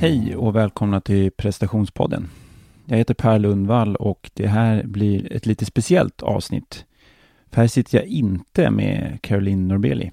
[0.00, 2.28] Hej och välkomna till prestationspodden.
[2.86, 6.84] Jag heter Per Lundvall och det här blir ett lite speciellt avsnitt.
[7.50, 10.10] För här sitter jag inte med Caroline Norbeli.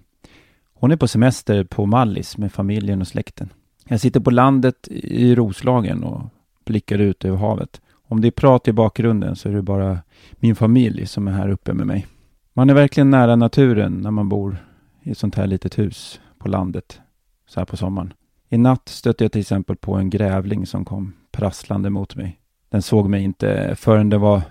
[0.74, 3.50] Hon är på semester på Mallis med familjen och släkten.
[3.88, 6.22] Jag sitter på landet i Roslagen och
[6.66, 7.82] blickar ut över havet.
[8.08, 10.00] Om det är prat i bakgrunden så är det bara
[10.32, 12.08] min familj som är här uppe med mig.
[12.54, 14.58] Man är verkligen nära naturen när man bor
[15.04, 17.02] i ett sånt här litet hus på landet
[17.48, 18.14] så här på sommaren.
[18.50, 22.40] I natt stötte jag till exempel på en grävling som kom prasslande mot mig.
[22.70, 24.42] Den såg mig inte förrän det var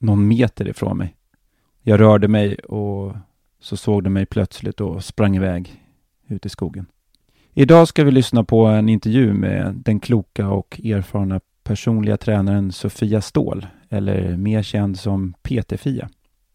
[0.00, 1.14] någon meter ifrån mig.
[1.82, 3.16] Jag rörde mig och
[3.60, 5.82] så såg den mig plötsligt och sprang iväg
[6.26, 6.86] ut i skogen.
[7.54, 13.20] Idag ska vi lyssna på en intervju med den kloka och erfarna personliga tränaren Sofia
[13.20, 16.08] Ståhl, eller mer känd som PT-Fia.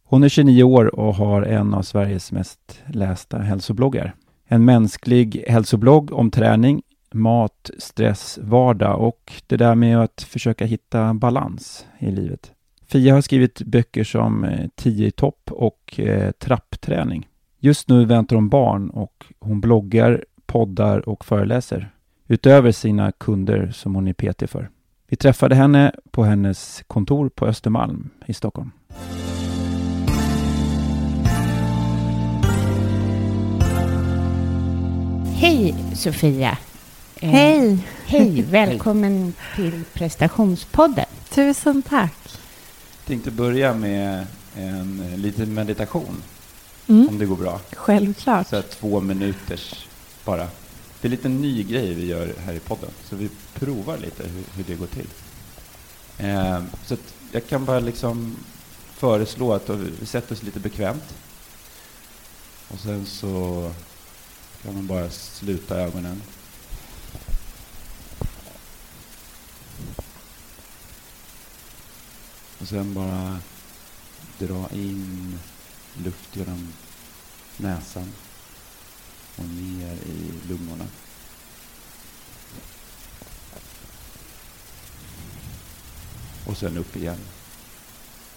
[0.04, 4.16] Hon är 29 år och har en av Sveriges mest lästa hälsobloggar.
[4.54, 6.82] En mänsklig hälsoblogg om träning,
[7.14, 12.52] mat, stress, vardag och det där med att försöka hitta balans i livet.
[12.88, 17.28] Fia har skrivit böcker som eh, 10 i topp och eh, Trappträning.
[17.60, 21.92] Just nu väntar hon barn och hon bloggar, poddar och föreläser
[22.28, 24.70] utöver sina kunder som hon är PT för.
[25.08, 28.72] Vi träffade henne på hennes kontor på Östermalm i Stockholm.
[35.44, 36.58] Hej Sofia!
[37.16, 37.88] Eh, Hej!
[38.06, 38.42] Hej!
[38.50, 41.06] Välkommen till prestationspodden.
[41.30, 42.14] Tusen tack.
[42.26, 46.24] Jag tänkte börja med en liten meditation,
[46.88, 47.10] Mm.
[47.10, 47.60] om det går bra.
[47.74, 48.48] Självklart.
[48.48, 49.86] Så här två minuters
[50.26, 50.48] bara.
[51.02, 54.44] Det är lite ny grej vi gör här i podden, så vi provar lite hur,
[54.56, 55.08] hur det går till.
[56.18, 58.36] Eh, så att jag kan bara liksom
[58.96, 61.14] föreslå att vi sätter oss lite bekvämt.
[62.68, 63.72] Och sen så
[64.64, 66.22] kan man bara sluta ögonen.
[72.60, 73.40] Och sen bara
[74.40, 75.40] dra in
[76.04, 76.74] luft genom
[77.58, 78.12] näsan
[79.36, 80.88] och ner i lungorna.
[86.46, 87.20] Och sen upp igen.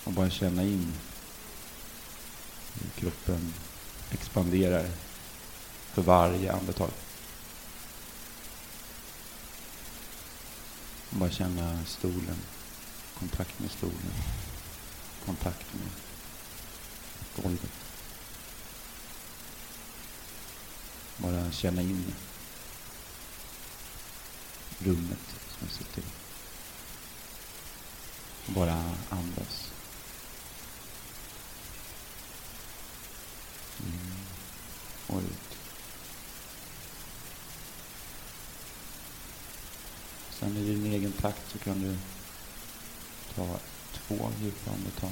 [0.04, 0.92] Och bara känna in
[2.74, 3.54] hur kroppen
[4.10, 4.90] expanderar
[5.96, 6.90] för varje andetag.
[11.10, 12.36] Bara känna stolen.
[13.18, 14.12] Kontakt med stolen.
[15.24, 15.90] Kontakt med
[17.44, 17.70] golvet.
[21.16, 22.14] Bara känna in
[24.78, 26.12] rummet som jag sitter i.
[28.46, 29.72] Bara andas.
[33.78, 34.16] In
[35.06, 35.45] och ut.
[40.46, 41.96] Sen i din egen takt så kan du
[43.34, 43.58] ta
[43.92, 45.10] två djupa andetag.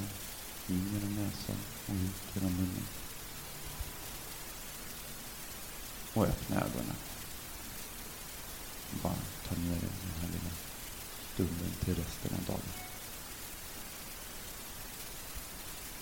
[0.67, 1.55] In genom näsan
[1.85, 2.87] och ut genom munnen.
[6.13, 6.95] Och öppna ögonen.
[9.03, 9.13] Bara
[9.47, 10.55] ta med dig den här lilla
[11.33, 12.69] stunden till resten av dagen.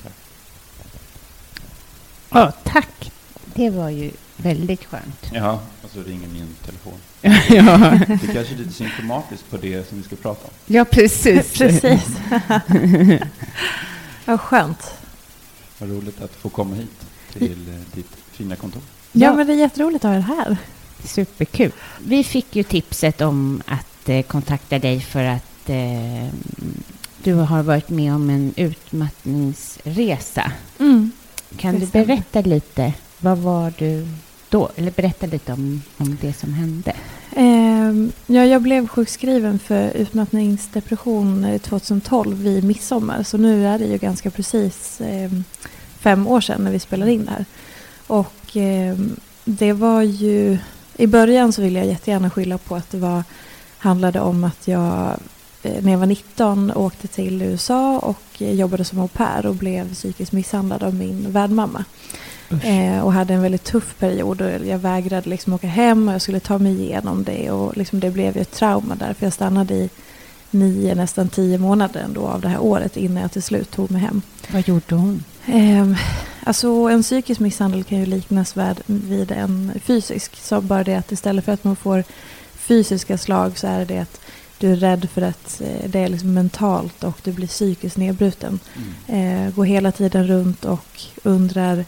[0.01, 0.13] Tack.
[2.31, 3.12] Åh, tack!
[3.55, 5.29] Det var ju väldigt skönt.
[5.33, 6.93] Ja, och så ringer min telefon.
[7.21, 7.77] ja.
[8.07, 10.51] Det är kanske är lite symptomatiskt på det som vi ska prata om.
[10.65, 11.53] ja, precis.
[11.57, 12.03] Precis.
[14.25, 14.93] Vad skönt.
[15.79, 18.81] Vad roligt att få komma hit till eh, ditt fina kontor.
[19.11, 19.33] Ja, Ja.
[19.33, 20.57] men det är jätteroligt att ha er här.
[21.05, 21.71] Superkul.
[22.05, 26.27] Vi fick ju tipset om att eh, kontakta dig för att eh,
[27.23, 30.51] du har varit med om en utmattningsresa.
[30.79, 31.11] Mm.
[31.57, 32.93] Kan du berätta lite?
[33.23, 34.07] Vad var du
[34.49, 34.69] då?
[34.75, 36.93] Eller berätta lite om, om det som hände.
[37.31, 43.23] Eh, ja, jag blev sjukskriven för utmattningsdepression eh, 2012 vid midsommar.
[43.23, 45.31] Så nu är det ju ganska precis eh,
[45.99, 47.45] fem år sedan när vi spelade in det här.
[48.07, 48.97] Och eh,
[49.45, 50.57] det var ju...
[50.97, 53.23] I början så ville jag jättegärna skylla på att det var,
[53.77, 55.17] handlade om att jag
[55.63, 59.55] eh, när jag var 19 åkte till USA och eh, jobbade som au pair och
[59.55, 61.85] blev psykiskt misshandlad av min värdmamma.
[62.63, 66.21] Eh, och hade en väldigt tuff period och jag vägrade liksom åka hem och jag
[66.21, 69.33] skulle ta mig igenom det och liksom det blev ju ett trauma där för jag
[69.33, 69.89] stannade i
[70.51, 74.01] nio, nästan tio månader ändå av det här året innan jag till slut tog mig
[74.01, 74.21] hem.
[74.51, 75.23] Vad gjorde hon?
[75.45, 75.97] Eh,
[76.43, 78.55] alltså en psykisk misshandel kan ju liknas
[78.85, 80.35] vid, en fysisk.
[80.35, 82.03] Så bara det att istället för att man får
[82.55, 84.21] fysiska slag så är det att
[84.57, 88.59] du är rädd för att eh, det är liksom mentalt och du blir psykiskt nedbruten.
[89.07, 89.47] Mm.
[89.47, 91.85] Eh, går hela tiden runt och undrar,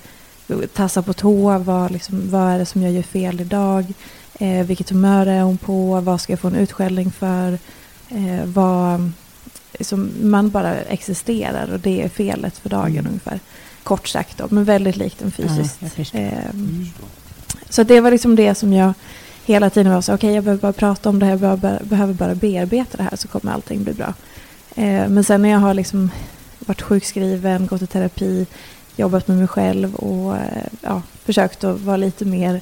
[0.74, 3.94] tassar på tå, vad, liksom, vad är det som jag gör fel idag?
[4.39, 6.00] Eh, vilket humör är hon på?
[6.01, 7.51] Vad ska jag få en utskällning för?
[8.09, 9.12] Eh, vad,
[9.81, 13.06] som man bara existerar och det är felet för dagen Mm.
[13.07, 13.39] ungefär.
[13.83, 15.77] Kort sagt då, men väldigt likt en fysiskt.
[15.81, 16.19] Ja.
[16.19, 16.86] Ehm, Mm.
[17.69, 18.94] så det var liksom det som jag
[19.45, 22.13] hela tiden var så okej jag behöver bara prata om det här, jag behöver, behöver
[22.13, 24.13] bara bearbeta det här så kommer allting bli bra.
[24.75, 26.09] Eh, men sen när jag har liksom
[26.59, 28.45] varit sjukskriven, gått i terapi,
[28.95, 32.62] jobbat med mig själv och eh, ja, försökt att vara lite mer,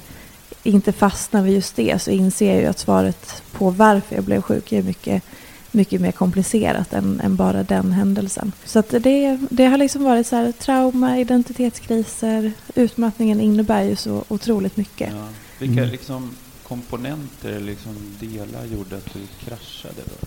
[0.62, 4.42] inte fastna vid just det, så inser jag ju att svaret på varför jag blev
[4.42, 5.22] sjuk är mycket,
[5.70, 8.52] mycket mer komplicerat än, än bara den händelsen.
[8.64, 14.24] Så att det, det har liksom varit så här, trauma, identitetskriser, utmattningen innebär ju så
[14.28, 15.10] otroligt mycket.
[15.12, 15.28] Ja.
[15.58, 15.90] Vilka Mm.
[15.92, 16.30] liksom
[16.68, 20.26] komponenter eller liksom delar gjorde att du kraschade då?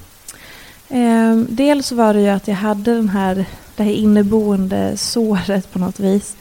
[0.89, 3.45] Eh, dels var det ju att jag hade den här,
[3.75, 6.35] det här inneboende såret på något vis.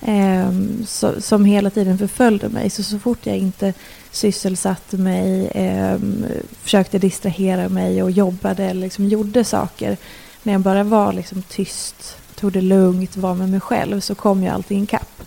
[0.00, 0.12] Det.
[0.12, 0.52] Eh,
[0.86, 2.70] så, som hela tiden förföljde mig.
[2.70, 3.72] Så, så fort jag inte
[4.10, 5.98] sysselsatte mig, eh,
[6.62, 9.96] försökte distrahera mig och jobbade eller liksom gjorde saker.
[10.42, 14.42] När jag bara var liksom tyst, tog det lugnt, var med mig själv så kom
[14.42, 15.22] ju allting ikapp.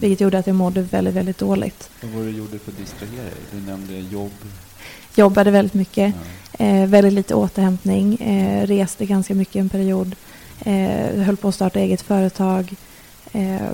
[0.00, 1.90] Vilket gjorde att jag mådde väldigt, väldigt dåligt.
[2.02, 3.32] Vad var det du gjorde för att distrahera dig?
[3.52, 4.32] Du nämnde jobb.
[5.14, 6.14] Jobbade väldigt mycket.
[6.14, 6.20] Ja.
[6.58, 8.14] Eh, väldigt lite återhämtning.
[8.14, 10.14] Eh, reste ganska mycket en period.
[10.60, 12.74] Eh, höll på att starta eget företag.
[13.32, 13.72] Eh,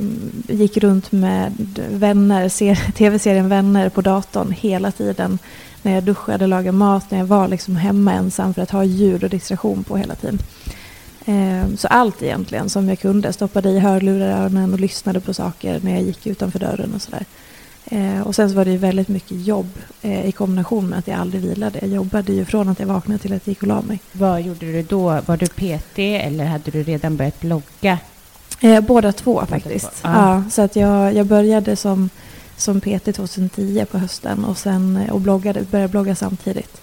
[0.48, 1.52] gick runt med
[1.90, 2.48] vänner,
[2.92, 5.38] tv-serien Vänner på datorn hela tiden.
[5.82, 9.24] När jag duschade, lagade mat, när jag var liksom hemma ensam för att ha ljud
[9.24, 10.38] och distraktion på hela tiden.
[11.24, 13.32] Eh, så allt egentligen som jag kunde.
[13.32, 17.02] Stoppade i hörlurar i öronen och lyssnade på saker när jag gick utanför dörren och
[17.02, 17.20] sådär.
[17.20, 17.26] Eh,
[18.24, 21.18] och sen så var det ju väldigt mycket jobb eh, i kombination med att jag
[21.18, 21.78] aldrig vilade.
[21.78, 24.00] Jag jobbade ju från att jag vaknade till att jag gick och la mig.
[24.12, 25.20] Vad gjorde du då?
[25.26, 27.98] Var du PT eller hade du redan börjat blogga?
[28.60, 30.02] Eh, båda två faktiskt.
[30.02, 30.34] två, Ja.
[30.34, 30.50] ja.
[30.50, 32.10] så att jag, jag började som,
[32.56, 36.80] som PT 2010 på hösten och, sen, eh, och bloggade, började blogga samtidigt.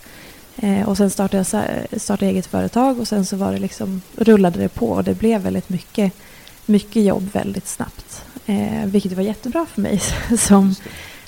[0.55, 1.45] Eh, och sen startade
[1.91, 5.13] jag startade eget företag och sen så var det liksom, rullade det på och det
[5.13, 6.13] blev väldigt mycket,
[6.65, 8.23] mycket jobb väldigt snabbt.
[8.49, 10.01] Eh, vilket var jättebra för mig
[10.37, 10.75] som,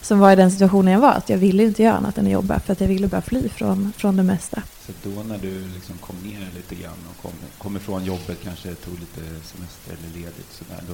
[0.01, 1.11] som var i den situationen jag var.
[1.11, 3.49] Att jag ville inte göra annat än att jobba för att jag ville bara fly
[3.49, 4.61] från, från det mesta.
[4.85, 8.75] Så då när du liksom kom ner lite grann och kom, kom ifrån jobbet, kanske
[8.75, 10.93] tog lite semester eller ledigt så där, då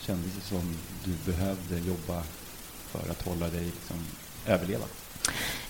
[0.00, 0.62] kändes det som
[1.04, 2.22] du behövde jobba
[2.90, 3.96] för att hålla dig liksom
[4.46, 4.84] överleva?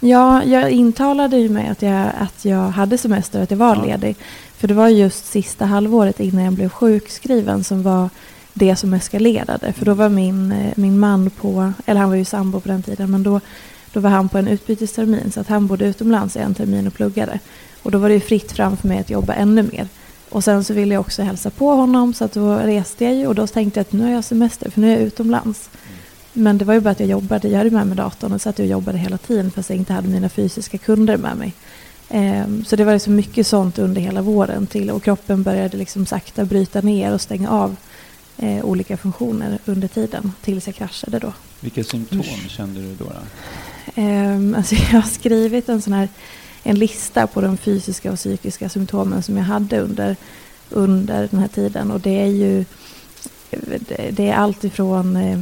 [0.01, 3.85] Ja, jag intalade ju mig att jag, att jag hade semester att jag var Ja.
[3.85, 4.17] ledig.
[4.57, 8.11] För det var just sista halvåret innan jag blev sjukskriven som var
[8.59, 9.73] det som eskalerade.
[9.73, 12.83] För då var min, eh, min man på, eller han var ju sambo på den
[12.83, 13.41] tiden, men då,
[13.93, 15.33] då var han på en utbytestermin.
[15.33, 17.39] Så att han bodde utomlands i en termin och pluggade.
[17.83, 19.89] Och då var det ju fritt fram för mig att jobba ännu mer.
[20.29, 23.27] Och sen så ville jag också hälsa på honom så att då reste jag ju
[23.27, 25.71] och då tänkte jag att nu har jag semester för nu är jag utomlands.
[26.33, 28.59] Men det var ju bara att jag jobbade, jag hade med mig datorn och satt
[28.59, 31.55] och jobbade hela tiden fast jag inte hade mina fysiska kunder med mig.
[32.09, 36.07] Ehm, så det var liksom mycket sånt under hela våren till och kroppen började liksom
[36.07, 37.77] sakta bryta ner och stänga av
[38.39, 41.33] eh, olika funktioner under tiden tills jag kraschade då.
[41.61, 42.51] Vilka symptom Usch.
[42.51, 43.05] kände du då?
[43.05, 43.13] då?
[43.95, 46.09] Ehm, alltså jag har skrivit en sån här
[46.63, 50.17] en lista på de fysiska och psykiska symptomen som jag hade under,
[50.71, 51.91] under den här tiden.
[51.91, 52.65] Och det är ju
[54.11, 55.41] det, är allt ifrån eh,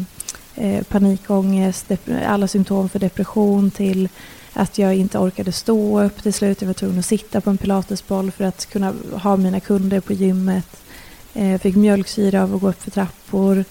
[0.55, 1.91] eh, panikångest,
[2.27, 4.09] alla symptom för depression till
[4.53, 6.63] att jag inte orkade stå upp till slut.
[6.63, 10.13] Jag var tvungen att sitta på en pilatesboll för att kunna ha mina kunder på
[10.13, 10.84] gymmet.
[11.35, 13.65] Eh, fick mjölksyra av att gå upp för trappor.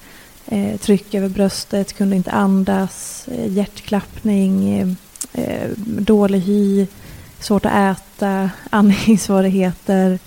[0.45, 3.27] Eh, tryck över bröstet, kunde inte andas.
[3.27, 4.87] Eh, hjärtklappning, eh,
[5.33, 6.87] eh dålig hy,
[7.39, 10.19] svårt att äta, andningssvårigheter.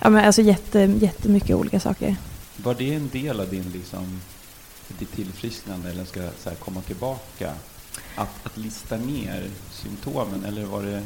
[0.00, 2.16] Ja, men alltså jätte, jättemycket olika saker.
[2.56, 4.20] Var det en del av din, liksom,
[4.98, 7.52] ditt tillfrisknande eller ska jag säga, komma tillbaka?
[8.14, 11.02] Att, att lista ner symptomen eller var det...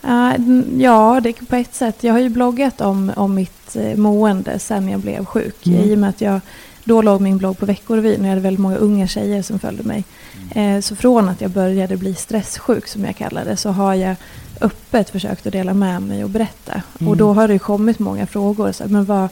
[0.00, 0.36] Ja,
[0.78, 1.96] ja, det är på ett sätt.
[2.04, 5.66] Jag har ju bloggat om, om mitt eh, mående sen jag blev sjuk.
[5.66, 5.80] Mm.
[5.80, 6.40] I och med att jag,
[6.84, 9.82] då låg min blogg på Veckorevyn och jag hade väldigt många unga tjejer som följde
[9.82, 10.04] mig.
[10.54, 14.16] Eh, så från att jag började bli stresssjuk som jag kallar det så har jag
[14.60, 16.82] öppet försökt att dela med mig och berätta.
[16.98, 17.10] Mm.
[17.10, 18.72] Och då har det kommit många frågor.
[18.72, 19.28] Så, här, men vad,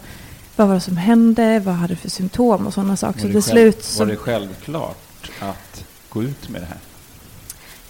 [0.57, 1.61] vad var det som hände?
[1.61, 3.21] Vad hade du för symptom och sådana saker.
[3.21, 6.67] Så Var till det, själv, slut så var det självklart att gå ut med det
[6.67, 6.79] här?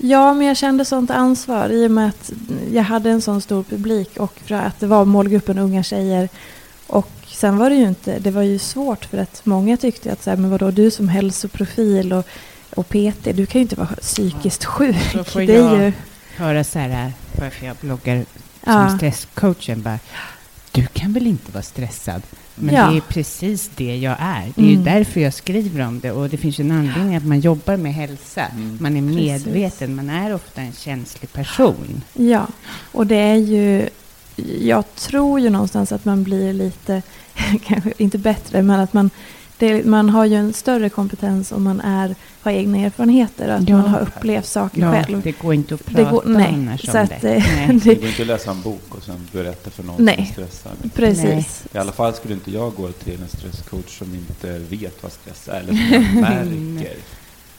[0.07, 2.33] Ja, men jag kände sånt ansvar i och med att
[2.73, 6.29] jag hade en sån stor publik och för att det var målgruppen unga tjejer.
[6.87, 10.23] Och sen var det ju inte, det var ju svårt för att många tyckte att
[10.23, 12.27] så här, men vadå, du som hälsoprofil och,
[12.77, 14.97] och PT, du kan ju inte vara psykiskt sjuk.
[15.13, 15.93] Så får Det är jag ju,
[16.37, 18.25] höra så här, varför jag bloggar
[18.67, 18.89] Ja.
[18.89, 19.99] som stresscoachen bara,
[20.73, 22.23] du kan väl inte vara stressad?
[22.55, 22.87] Men Ja.
[22.91, 24.53] det är precis det jag är.
[24.55, 24.85] Det är ju Mm.
[24.85, 26.13] därför jag skriver om det.
[26.13, 28.47] Och det finns ju en anledning att man jobbar med hälsa.
[28.47, 28.79] Mm.
[28.81, 29.47] Man är Precis.
[29.47, 32.03] medveten, man är ofta en känslig person.
[32.15, 32.47] ja,
[32.93, 33.89] och det är ju,
[34.61, 37.03] jag tror ju någonstans att man blir lite,
[37.65, 39.11] kanske inte bättre, men att man
[39.59, 42.15] det, man har ju en större kompetens om man är,
[42.45, 43.77] har egna erfarenheter och att Ja.
[43.77, 45.21] man har upplevt saker själv.
[45.23, 47.35] det går inte att Det prata går- nej, annars så om att, det.
[47.35, 47.67] eh, Nej.
[47.85, 50.15] Det det, går inte att läsa en bok och sen berätta för någon Nej.
[50.35, 50.95] som är stressad.
[50.95, 51.65] precis.
[51.75, 55.49] I alla fall skulle inte jag gå till en stresscoach som inte vet vad stress
[55.49, 56.97] är eller som märker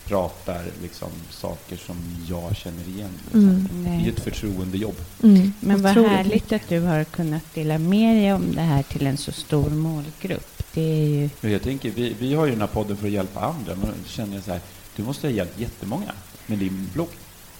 [0.05, 1.95] pratar liksom saker som
[2.29, 3.09] jag känner igen.
[3.33, 3.67] Mm.
[3.83, 4.09] Det är ju Nej.
[4.09, 4.95] ett förtroendejobb.
[5.23, 8.83] Mm, Men vad otroligt härligt att du har kunnat dela med dig om det här
[8.83, 10.63] till en så stor målgrupp.
[10.73, 11.05] Det är
[11.41, 11.51] ju...
[11.51, 14.35] Jag tänker, vi, vi har ju den här podden för att hjälpa andra, men känner
[14.35, 14.59] jag så här,
[14.95, 16.11] du måste ha hjälpt jättemånga
[16.45, 17.09] med din blogg.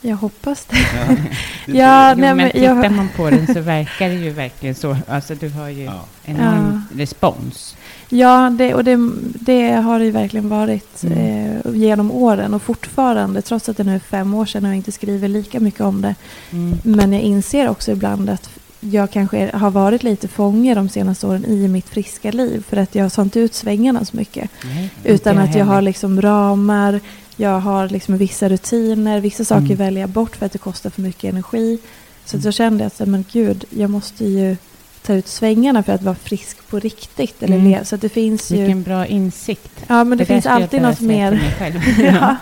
[0.02, 0.76] Jag hoppas det.
[0.78, 1.08] Ja,
[1.66, 4.30] det Ja, Jo, nej, men men tittar jag- man på den så verkar det ju
[4.30, 4.98] verkligen så.
[5.08, 6.06] Alltså du har ju Ja.
[6.26, 7.76] enorm respons.
[8.10, 11.18] Ja, det, och det, det har det ju verkligen varit Mm.
[11.18, 14.76] eh, genom åren och fortfarande, trots att det nu är fem år sedan och jag
[14.78, 16.16] inte skriver lika mycket om det.
[16.52, 16.78] Mm.
[16.84, 18.50] Men jag inser också ibland att
[18.80, 22.96] jag kanske har varit lite fånge de senaste åren i mitt friska liv för att
[22.96, 24.50] jag har sånt ut svängarna så mycket.
[24.64, 27.00] Nej, Utan att jag har liksom ramar,
[27.36, 29.78] jag har liksom vissa rutiner, vissa saker Mm.
[29.78, 31.80] väljer jag bort för att det kostar för mycket energi.
[32.26, 34.58] Så att då kände jag att men gud, jag måste ju
[35.06, 37.44] ta ut svängarna för att vara frisk på riktigt.
[37.44, 37.86] Eller Mm.
[37.86, 38.58] Så det finns ju...
[38.58, 39.72] Vilken bra insikt.
[39.88, 41.54] Ja, men det, där finns jag alltid något mer.
[42.00, 42.36] ja.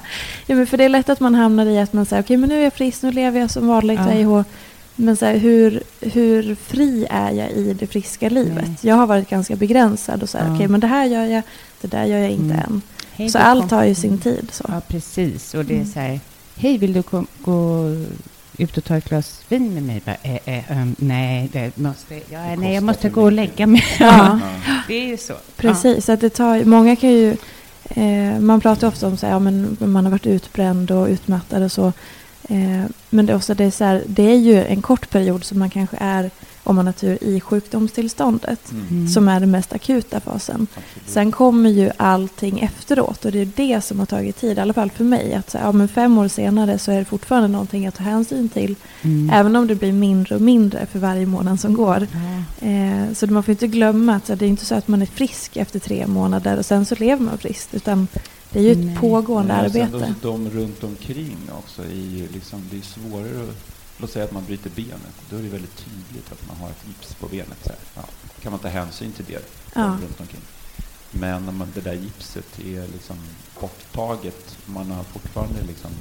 [0.45, 2.49] ja, men för det är lätt att man hamnar i att man säger okej, men
[2.49, 4.43] nu är jag frisk, nu lever jag som vanligt, Ja.
[4.95, 8.63] Men så här, hur, hur fri är jag i det friska livet?
[8.67, 8.77] Nej.
[8.81, 10.55] Jag har varit ganska begränsad och så här, Ja.
[10.55, 11.43] okej, men det här gör jag,
[11.81, 12.65] det där gör jag inte Mm.
[12.67, 12.81] än.
[13.15, 14.47] Hej, Så allt tar ju sin tid.
[14.51, 14.65] Så.
[14.67, 15.53] Ja, precis.
[15.53, 15.91] Och det är Mm.
[15.93, 16.19] så här,
[16.55, 17.85] hej, vill du kom, gå
[18.57, 20.01] ut och ta ett glas vin med mig?
[20.05, 23.83] Bara, eh, eh, um, nej, det måste, ja, nej, jag måste gå och lägga mig.
[23.99, 24.39] Ja.
[24.67, 24.73] Ja.
[24.87, 25.33] det är ju så.
[25.57, 27.35] Precis, så att det tar, många kan ju...
[27.89, 31.63] Eh, man pratar ofta om så här, ja, men man har varit utbränd och utmattad
[31.63, 31.93] och så.
[32.49, 35.43] Eh, men det är, också, det, är så här, det är ju en kort period
[35.43, 36.31] som man kanske är,
[36.63, 38.71] om man har tur, i sjukdomstillståndet.
[38.71, 38.87] Mm.
[38.89, 39.07] Mm.
[39.07, 40.67] Som är den mest akuta fasen.
[40.71, 41.09] Absolut.
[41.09, 44.73] Sen kommer ju allting efteråt och det är det som har tagit tid, i alla
[44.73, 45.33] fall för mig.
[45.33, 48.03] Att så här, ja, men fem år senare så är det fortfarande någonting att ta
[48.03, 48.75] hänsyn till.
[49.01, 49.29] Mm.
[49.33, 52.07] Även om det blir mindre och mindre för varje månad som går.
[52.11, 52.67] Ja.
[52.67, 55.01] Eh, så man får inte glömma att så här, det är inte så att man
[55.01, 57.73] är frisk efter tre månader och sen så lever man friskt.
[57.73, 58.07] Utan
[58.53, 58.97] det är ju ett Nej.
[58.97, 60.13] pågående Nej, och sen arbete.
[60.21, 63.55] De, de runt omkring också är ju, liksom, det är svårare att,
[63.97, 66.83] låt säga att man bryter benet, då är det väldigt tydligt att man har ett
[66.87, 67.57] gips på benet.
[67.63, 67.77] Så här.
[67.95, 68.03] Ja,
[68.41, 69.45] kan man ta hänsyn till det
[69.75, 69.81] Ja.
[69.83, 70.41] runt omkring.
[71.11, 73.15] Men om man, det där gipset är liksom
[73.61, 75.91] borttaget, man har fortfarande liksom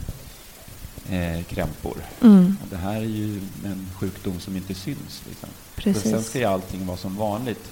[1.11, 1.97] eh, krämpor.
[2.21, 5.23] Mm, Och det här är ju en sjukdom som inte syns.
[5.28, 5.49] Liksom.
[5.76, 6.26] Så sen precis.
[6.28, 7.71] ska ju allting vara som vanligt,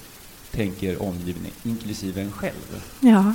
[0.51, 2.81] tänker omgivningen, inklusive en själv.
[2.99, 3.33] Ja,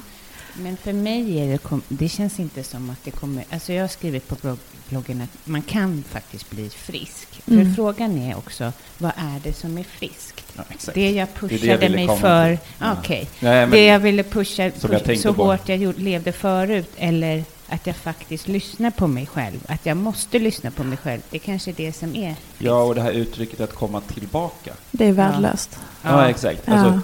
[0.62, 3.44] Men för mig är det, kom, det känns inte som att det kommer...
[3.50, 4.58] Alltså jag har skrivit på blogg,
[4.88, 7.28] bloggen att man kan faktiskt bli frisk.
[7.46, 7.66] Mm.
[7.66, 10.44] För frågan är också, vad är det som är friskt?
[10.56, 10.94] Ja, exakt.
[10.94, 12.58] Det jag det jag pushade mig för...
[12.78, 12.96] Ja.
[12.98, 13.28] Okej.
[13.40, 15.44] Nej, men- Det jag ville pusha Som jag push, tänkte så på.
[15.44, 19.58] hårt jag gjorde, levde förut, eller att jag faktiskt lyssnar på mig själv.
[19.68, 21.20] Att jag måste lyssna på mig själv.
[21.30, 24.72] Det kanske är det som är Ja, och det här uttrycket att komma tillbaka.
[24.90, 25.78] det är värdelöst.
[26.02, 26.62] Ja, exakt.
[26.64, 26.72] Ja.
[26.72, 27.00] Alltså,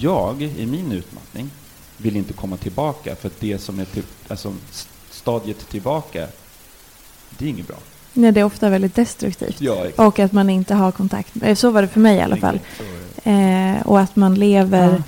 [0.00, 1.50] jag, i min utmattning,
[1.96, 4.52] vill inte komma tillbaka för att det som är typ, alltså,
[5.10, 6.26] stadiet tillbaka,
[7.38, 7.76] det är inget bra.
[8.12, 9.60] Nej, det är ofta väldigt destruktivt.
[9.60, 9.86] Ja.
[9.96, 11.32] Och att man inte har kontakt.
[11.42, 12.60] eh, Så var det för mig i alla fall.
[13.24, 15.02] Eh, och att man lever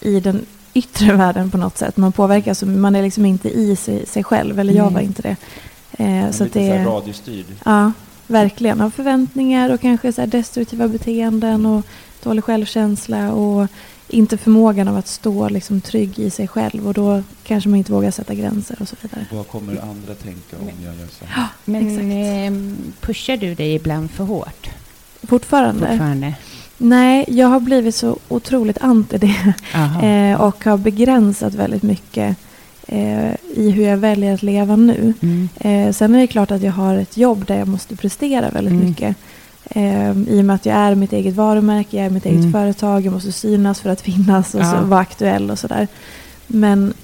[0.00, 0.08] Ja.
[0.08, 1.96] i den yttre världen på något sätt.
[1.96, 4.60] Man påverkas, man är liksom inte i sig, sig själv.
[4.60, 4.94] Eller jag Mm.
[4.94, 5.36] var inte det.
[6.04, 6.84] Eh, så lite det så här är...
[6.84, 7.46] radiostyrd.
[7.64, 7.92] Ja,
[8.26, 8.80] verkligen.
[8.80, 11.84] Av förväntningar och kanske så här destruktiva beteenden och
[12.22, 13.66] dålig självkänsla och
[14.10, 17.92] inte förmågan av att stå liksom trygg i sig själv och då kanske man inte
[17.92, 19.26] vågar sätta gränser och så vidare.
[19.32, 21.46] Vad kommer andra tänka om jag gör så här?
[21.64, 22.04] Men Exakt.
[22.04, 24.70] ehm, pushar du dig ibland för hårt?
[25.22, 25.86] Fortfarande?
[25.88, 26.34] Fortfarande?
[26.78, 29.54] Nej, jag har blivit så otroligt anti det
[30.32, 32.36] eh, och har begränsat väldigt mycket
[32.86, 35.14] eh, i hur jag väljer att leva nu.
[35.20, 35.48] Mm.
[35.60, 38.72] Eh, sen är det klart att jag har ett jobb där jag måste prestera väldigt
[38.74, 38.88] Mm.
[38.88, 39.16] mycket.
[39.74, 42.52] Eh, I och med att jag är mitt eget varumärke, jag är mitt eget Mm.
[42.52, 44.80] företag, jag måste synas för att finnas och så, Ja.
[44.82, 45.88] vara aktuell och sådär.
[46.46, 46.94] Men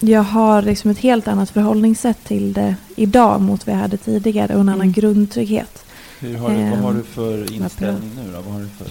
[0.00, 4.54] jag har liksom ett helt annat förhållningssätt till det idag mot vad jag hade tidigare
[4.54, 4.92] och en annan Mm.
[4.92, 5.84] grundtrygghet.
[6.20, 7.54] Hur har du, vad har Ehm, du för bra.
[7.54, 8.40] inställning nu då?
[8.40, 8.86] Vad har du för...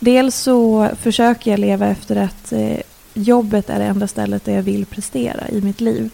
[0.00, 2.76] Dels så försöker jag leva efter att eh,
[3.14, 6.10] jobbet är det enda stället där jag vill prestera i mitt liv.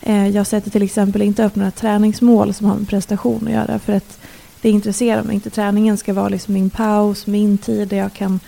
[0.00, 3.78] Eh, jag sätter till exempel inte upp några träningsmål som har med prestation att göra
[3.78, 4.18] för att
[4.60, 5.50] det intresserar mig inte.
[5.50, 8.40] Träningen ska vara liksom min paus, min tid där jag kan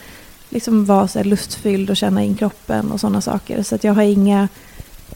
[0.48, 3.62] liksom vara så här lustfylld och känna in kroppen och sådana saker.
[3.62, 4.48] Så att jag har inga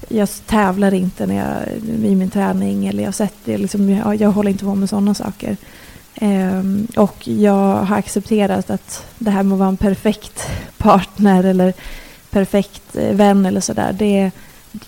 [0.09, 1.76] jag tävlar inte när jag,
[2.11, 5.57] i min träning eller jag, sätter, liksom, jag, jag håller inte på med sådana saker.
[6.14, 11.72] Ehm, och jag har accepterat att det här med att vara en perfekt partner eller
[12.30, 14.30] perfekt eh, vän eller sådär, det,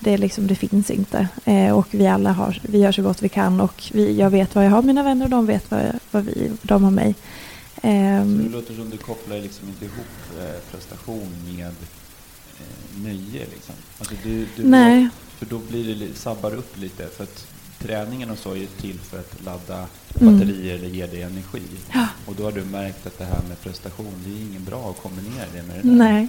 [0.01, 1.29] det, liksom, det finns inte.
[1.44, 4.55] Eh, och vi alla har, vi gör så gott vi kan och vi, jag vet
[4.55, 7.14] vad jag har mina vänner och de vet vad, jag, vad vi, de har mig.
[7.81, 13.46] Så Ehm, det låter som du kopplar liksom inte ihop eh, prestation med eh, nöje
[13.55, 13.75] liksom.
[13.99, 17.07] Alltså du, du nej, För då blir det, sabbar upp lite.
[17.07, 17.46] För att
[17.79, 19.87] träningen och så är till för att ladda
[20.20, 20.38] Mm.
[20.38, 21.62] batterier eller ge dig energi.
[21.92, 22.07] Ja.
[22.27, 25.03] Och då har du märkt att det här med prestation, det är ingen bra att
[25.03, 25.96] kombinera det med det där.
[25.96, 26.29] nej.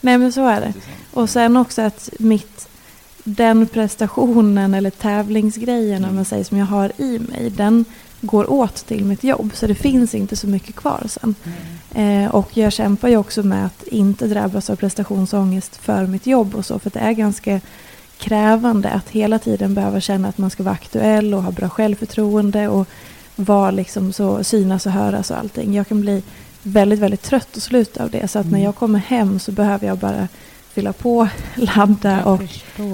[0.00, 0.74] nej, men så är det.
[1.10, 2.68] Och sen också att mitt,
[3.24, 6.14] den prestationen eller tävlingsgrejen om Mm.
[6.16, 7.84] man säger, som jag har i mig, den
[8.20, 9.50] går åt till mitt jobb.
[9.54, 11.34] Så det finns inte så mycket kvar sen.
[11.94, 16.54] Eh, och jag kämpar ju också med att inte drabbas av prestationsångest för mitt jobb
[16.54, 16.78] och så.
[16.78, 17.60] För det är ganska
[18.18, 22.68] krävande att hela tiden behöva känna att man ska vara aktuell och ha bra självförtroende
[22.68, 22.88] och
[23.36, 25.74] vara liksom så synas och höras och allting.
[25.74, 26.22] Jag kan bli
[26.62, 28.28] väldigt, väldigt trött och slut av det.
[28.28, 28.62] Så att när Mm.
[28.64, 30.28] jag kommer hem så behöver jag bara
[30.72, 32.42] fylla på, ladda och,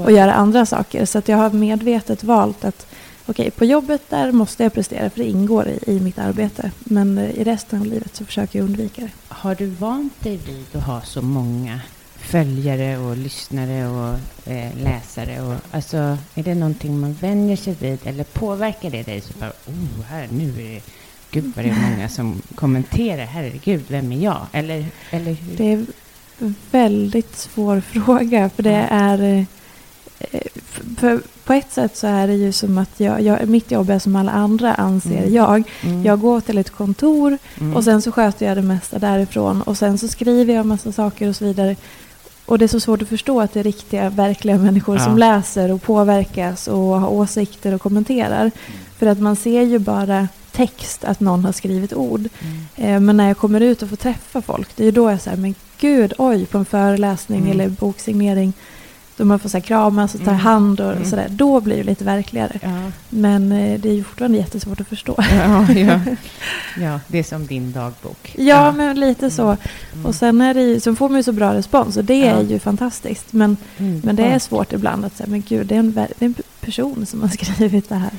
[0.04, 1.04] och göra andra saker.
[1.04, 2.86] Så att jag har medvetet valt att
[3.26, 6.70] okej, på jobbet där måste jag prestera för det ingår i, i mitt arbete.
[6.78, 9.10] Men eh, i resten av livet så försöker jag undvika det.
[9.28, 11.80] Har du vant dig vid att ha så många
[12.18, 14.18] följare och lyssnare och
[14.52, 15.40] eh, läsare?
[15.42, 19.20] Och, alltså, är det någonting man vänjer sig vid eller påverkar det dig?
[19.20, 20.82] Så bara, oh, här, nu är det,
[21.30, 24.46] gud vad det är många som kommenterar, herregud, vem är jag?
[24.52, 25.56] Eller, eller hur?
[25.56, 25.86] Det är
[26.70, 28.78] väldigt svår fråga för det Ja.
[28.90, 29.22] är
[30.18, 30.40] eh,
[30.96, 33.98] för på ett sätt så är det ju som att jag, jag, mitt jobb är
[33.98, 35.34] som alla andra anser Mm.
[35.34, 35.62] jag.
[35.82, 36.04] Mm.
[36.04, 37.76] Jag går till ett kontor Mm.
[37.76, 41.28] och sen så sköter jag det mesta därifrån och sen så skriver jag massa saker
[41.28, 41.76] och så vidare.
[42.46, 45.04] Och det är så svårt att förstå att det är riktiga, verkliga människor Ja.
[45.04, 48.50] som läser och påverkas och har åsikter och kommenterar.
[48.98, 50.28] För att man ser ju bara
[50.66, 52.28] text, att någon har skrivit ord.
[52.40, 52.94] Mm.
[52.94, 55.36] Eh, Men när jag kommer ut och får träffa folk, det är då jag säger
[55.36, 57.50] men gud, oj, på en föreläsning Mm.
[57.52, 58.52] eller boksignering.
[59.16, 60.40] då man får så här, kramas och ta Mm.
[60.40, 61.04] hand och Mm.
[61.04, 61.26] sådär.
[61.30, 62.58] Då blir det lite verkligare.
[62.62, 65.14] Ja, Men eh, det är ju fortfarande jättesvårt att förstå.
[65.18, 66.00] ja, ja.
[66.80, 68.34] ja, det är som din dagbok.
[68.38, 69.44] Ja, men lite så.
[69.92, 70.06] Mm.
[70.06, 72.26] Och sen, är det så får man ju så bra respons och det Ja.
[72.26, 73.32] är ju fantastiskt.
[73.32, 74.00] Men, Mm.
[74.04, 76.34] men det är svårt ibland att säga, men gud, det är en, det är en
[76.60, 78.10] person som har skrivit det här.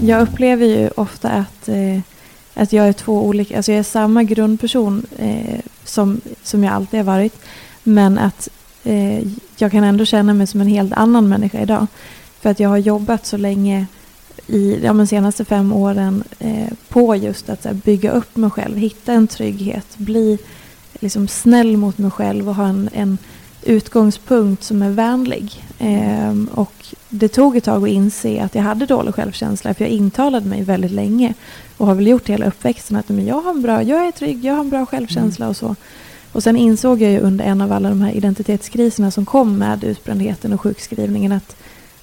[0.00, 2.00] Jag upplever ju ofta att, eh,
[2.54, 7.00] att jag är två olika, alltså jag är samma grundperson eh, som, som jag alltid
[7.00, 7.42] har varit.
[7.82, 8.48] Men att
[8.84, 9.18] eh,
[9.56, 11.86] jag kan ändå känna mig som en helt annan människa idag.
[12.40, 13.86] För att jag har jobbat så länge
[14.46, 18.50] i ja, de senaste fem åren eh, på just att så här, bygga upp mig
[18.50, 20.38] själv, hitta en trygghet, bli
[21.00, 23.18] liksom, snäll mot mig själv och ha en, en
[23.66, 25.64] utgångspunkt som är vänlig.
[25.78, 29.90] Ehm, och det tog ett tag att inse att jag hade dålig självkänsla för jag
[29.90, 31.34] intalade mig väldigt länge
[31.76, 34.44] och har väl gjort hela uppväxten att men jag, har en bra, jag är trygg,
[34.44, 35.76] jag har en bra självkänsla och så.
[36.32, 39.84] Och sen insåg jag ju under en av alla de här identitetskriserna som kom med
[39.84, 41.56] utbrändheten och sjukskrivningen att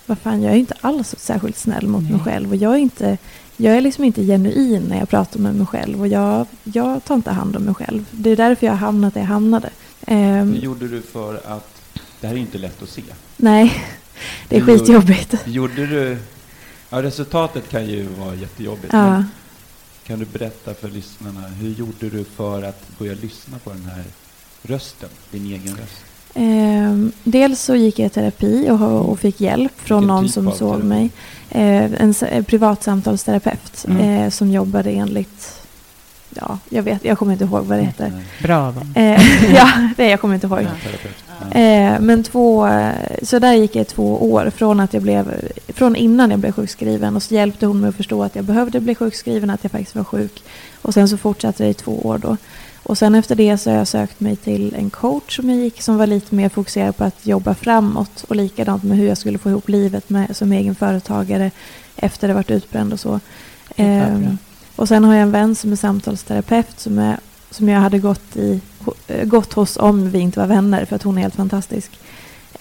[0.05, 2.21] vad fan, jag är inte alls särskilt snäll mot mig Nej.
[2.21, 3.17] själv och jag är inte
[3.57, 7.15] jag är liksom inte genuin när jag pratar med mig själv och jag, jag tar
[7.15, 8.05] inte hand om mig själv.
[8.11, 9.69] Det är därför jag har hamnat där jag hamnade.
[10.07, 11.67] Ehm, Hur gjorde du för att...
[12.21, 13.01] Det här är inte lätt att se.
[13.37, 13.73] nej,
[14.49, 15.35] det är skitjobbigt.
[15.45, 16.17] Gjorde du...
[16.89, 18.93] Ja, resultatet kan ju vara jättejobbigt.
[18.93, 19.23] Ja.
[20.07, 24.03] Kan du berätta för lyssnarna, hur gjorde du för att börja lyssna på den här
[24.61, 26.03] rösten, din egen röst?
[26.35, 30.33] Ehm, dels så gick jag i terapi och, och fick hjälp från Vilken någon typ
[30.33, 30.85] som såg terapi?
[30.87, 31.09] mig.
[31.49, 33.99] Eh, en, en privat samtalsterapeut Mm.
[34.23, 35.61] eh, som jobbade enligt,
[36.35, 38.09] ja, jag vet, jag kommer inte ihåg vad det heter.
[38.15, 38.73] Nej, Bra?
[38.95, 40.67] Eh, ja, det jag kommer inte ihåg.
[41.53, 41.85] nej.
[41.93, 42.93] Eh, men två, eh,
[43.23, 47.15] så där gick jag två år från, att jag blev, från innan jag blev sjukskriven
[47.15, 49.95] och så hjälpte hon mig att förstå att jag behövde bli sjukskriven, att jag faktiskt
[49.95, 50.43] var sjuk.
[50.81, 52.37] Och sen så fortsatte det i två år då.
[52.83, 55.81] Och sen efter det så har jag sökt mig till en coach som jag gick
[55.81, 59.37] som var lite mer fokuserad på att jobba framåt och likadant med hur jag skulle
[59.37, 61.51] få ihop livet med, som egen företagare
[61.95, 63.19] efter det varit utbränd och så.
[63.75, 64.37] Ehm,
[64.75, 68.35] och sen har jag en vän som är samtalsterapeut som, är, som jag hade gått,
[68.35, 68.61] i,
[69.23, 71.99] gått hos om vi inte var vänner för att hon är helt fantastisk.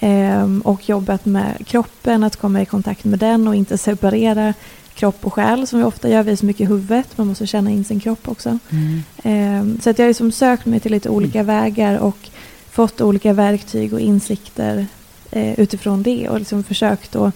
[0.01, 4.55] Ehm, och jobbat med kroppen, att komma i kontakt med den och inte separera
[4.95, 6.23] kropp och själ som vi ofta gör.
[6.23, 8.59] Vi är så mycket i huvudet, man måste känna in sin kropp också.
[8.71, 9.03] Mm.
[9.23, 12.31] Ehm, så att jag har liksom sökt mig till lite olika vägar och
[12.71, 14.87] fått olika verktyg och insikter
[15.31, 17.35] eh, utifrån det och liksom försökt att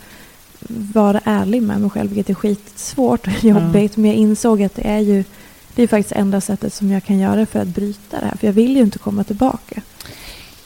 [0.69, 3.97] vara ärlig med mig själv, vilket är skitsvårt och jobbigt.
[3.97, 5.25] Men jag insåg att det är ju
[5.75, 8.37] det är faktiskt enda sättet som jag kan göra för att bryta det här.
[8.37, 9.83] För jag vill ju inte komma tillbaka.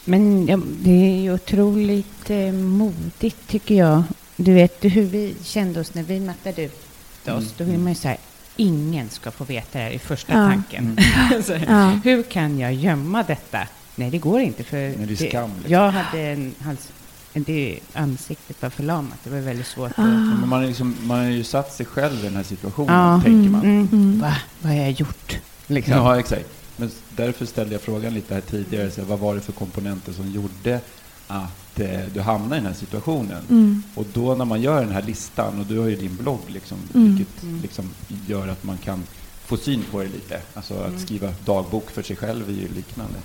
[0.05, 4.03] Men ja, det är ju otroligt eh, modigt, tycker jag.
[4.35, 6.81] Du vet hur vi kände oss när vi mattade ut
[7.23, 7.27] oss.
[7.27, 7.43] Mm.
[7.57, 8.17] Då vill man ju säga
[8.55, 10.47] ingen ska få veta det här i första Ja.
[10.49, 10.97] tanken.
[11.43, 11.99] Så, Ja.
[12.03, 13.59] Hur kan jag gömma detta?
[13.95, 14.63] Nej, det går inte.
[14.63, 15.71] För Men det är skam, liksom.
[15.71, 16.89] Jag hade en hals...
[17.33, 19.17] Det ansiktet var förlamat.
[19.23, 20.01] Det var väldigt svårt Ah.
[20.01, 20.39] att...
[20.39, 23.21] Men man, liksom, man har ju satt sig själv i den här situationen, Ja.
[23.23, 23.61] tänker man.
[23.61, 23.87] Mm.
[23.91, 24.19] Mm.
[24.21, 24.35] Va?
[24.61, 25.37] Vad har jag gjort?
[25.67, 25.93] Liksom.
[25.93, 26.45] Ja, exakt.
[26.77, 28.91] Men därför ställde jag frågan lite här tidigare.
[28.91, 30.79] Så vad var det för komponenter som gjorde
[31.27, 33.43] att eh, du hamnade i den här situationen?
[33.49, 33.83] Mm.
[33.95, 36.77] Och då när man gör den här listan, och du har ju din blogg, liksom,
[36.93, 37.15] Mm.
[37.15, 37.89] vilket liksom
[38.27, 39.03] gör att man kan
[39.45, 40.41] få syn på det lite.
[40.53, 40.99] Alltså att Mm.
[40.99, 43.15] skriva dagbok för sig själv är ju liknande.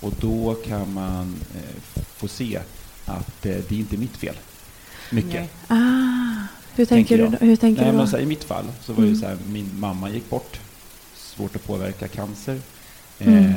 [0.00, 2.60] Och då kan man eh, få se
[3.06, 4.34] att eh, det är inte mitt fel.
[5.10, 5.50] Mycket.
[5.68, 5.76] Ah,
[6.74, 8.10] hur tänker, Tänker du, hur tänker Nej, du men då?
[8.10, 9.14] så här, I mitt fall så var det Mm.
[9.14, 10.60] ju så här, min mamma gick bort,
[11.16, 12.60] svårt att påverka cancer.
[13.18, 13.44] Mm.
[13.44, 13.52] Eh,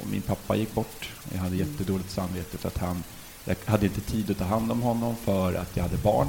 [0.00, 1.08] och min pappa gick bort.
[1.32, 3.02] Jag hade jättedåligt samvete för att han,
[3.44, 6.28] jag hade inte tid att ta hand om honom för att jag hade barn.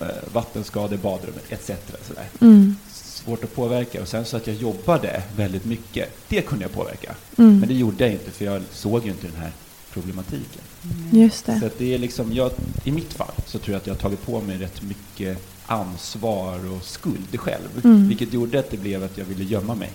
[0.00, 1.70] Eh, vattenskador, badrum etc.
[2.08, 2.28] Sådär.
[2.40, 2.76] Mm.
[2.92, 4.02] Svårt att påverka.
[4.02, 7.14] Och sen så att jag jobbade väldigt mycket, det kunde jag påverka.
[7.38, 7.58] Mm.
[7.58, 9.52] Men det gjorde jag inte för jag såg ju inte den här
[9.92, 10.62] problematiken.
[11.10, 11.60] Just det.
[11.60, 12.50] Så det är liksom, jag,
[12.84, 16.72] I mitt fall så tror jag att jag har tagit på mig rätt mycket ansvar
[16.72, 17.84] och skuld själv.
[17.84, 18.08] Mm.
[18.08, 19.90] Vilket gjorde att det blev att jag ville gömma mig.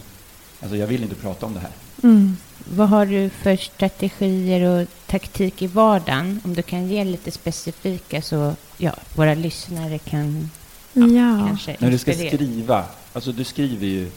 [0.59, 1.71] Alltså jag vill inte prata om det här.
[2.03, 2.37] Mm.
[2.75, 6.41] Vad har du för strategier och taktik i vardagen?
[6.43, 10.49] Om du kan ge lite specifika så ja, våra lyssnare kan
[10.93, 11.45] Ja.
[11.47, 12.35] kanske När du ska inspirera.
[12.35, 14.07] skriva, alltså du skriver ju,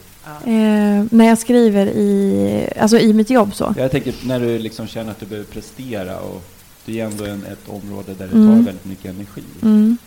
[0.45, 3.73] Eh, när jag skriver i, alltså i mitt jobb så.
[3.77, 6.43] jag tänker när du liksom känner att du behöver prestera och
[6.85, 8.47] det är ändå en, ett område där det Mm.
[8.47, 9.43] tar väldigt mycket energi.
[9.61, 9.97] Mm.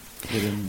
[0.45, 0.69] En,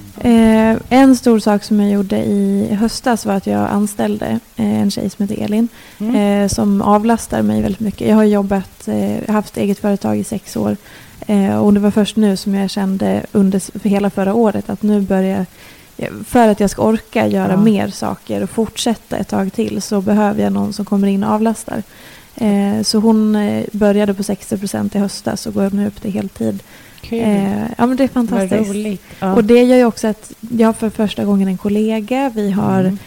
[0.71, 4.91] Eh, en stor sak som jag gjorde i höstas var att jag anställde eh, en
[4.91, 5.67] tjej som heter Elin
[5.99, 6.15] Mm.
[6.15, 8.07] eh, som avlastar mig väldigt mycket.
[8.07, 10.77] Jag har jobbat, eh, haft eget företag i sex år
[11.61, 15.45] och det var först nu som jag kände under hela förra året att nu börjar
[16.25, 17.57] för att jag ska orka göra Ja.
[17.61, 21.31] mer saker och fortsätta ett tag till så behöver jag någon som kommer in och
[21.33, 21.83] avlastar.
[22.35, 26.11] Eh, så hon eh, började på 60 procent i höstas och går nu upp till
[26.11, 26.63] heltid.
[27.01, 27.19] Kul.
[27.19, 28.69] Eh, ja men det är fantastiskt.
[28.69, 29.01] roligt.
[29.19, 29.33] Ja.
[29.35, 32.31] Och det gör ju också att jag har för första gången en kollega.
[32.35, 32.97] Vi har Mm.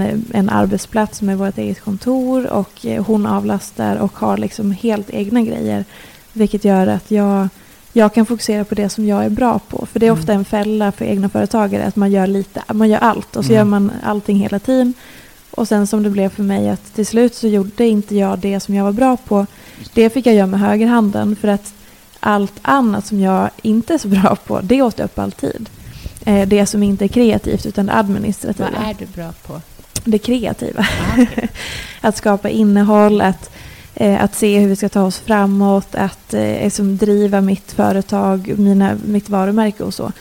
[0.00, 5.10] en, en arbetsplats med vårt eget kontor och eh, hon avlastar och har liksom helt
[5.10, 5.84] egna grejer.
[6.32, 7.48] Vilket gör att jag,
[7.96, 9.86] jag kan fokusera på det som jag är bra på.
[9.92, 10.20] För det är Mm.
[10.20, 13.50] ofta en fälla för egna företagare att man gör lite, man gör allt och så
[13.52, 13.56] Mm.
[13.58, 14.94] gör man allting hela tiden.
[15.50, 18.60] Och sen som det blev för mig att till slut så gjorde inte jag det
[18.60, 19.46] som jag var bra på.
[19.94, 21.72] Det fick jag göra med högerhanden för att
[22.20, 25.68] allt annat som jag inte är så bra på, det åt upp all tid.
[26.24, 28.68] Eh, Det som inte är kreativt utan det administrativa.
[28.80, 29.60] Vad är du bra på?
[30.04, 30.86] Det kreativa.
[31.16, 31.26] Ja.
[32.00, 33.50] att skapa innehåll, att,
[34.20, 38.98] att se hur vi ska ta oss framåt, att eh, liksom driva mitt företag, mina,
[39.04, 40.12] mitt varumärke och så.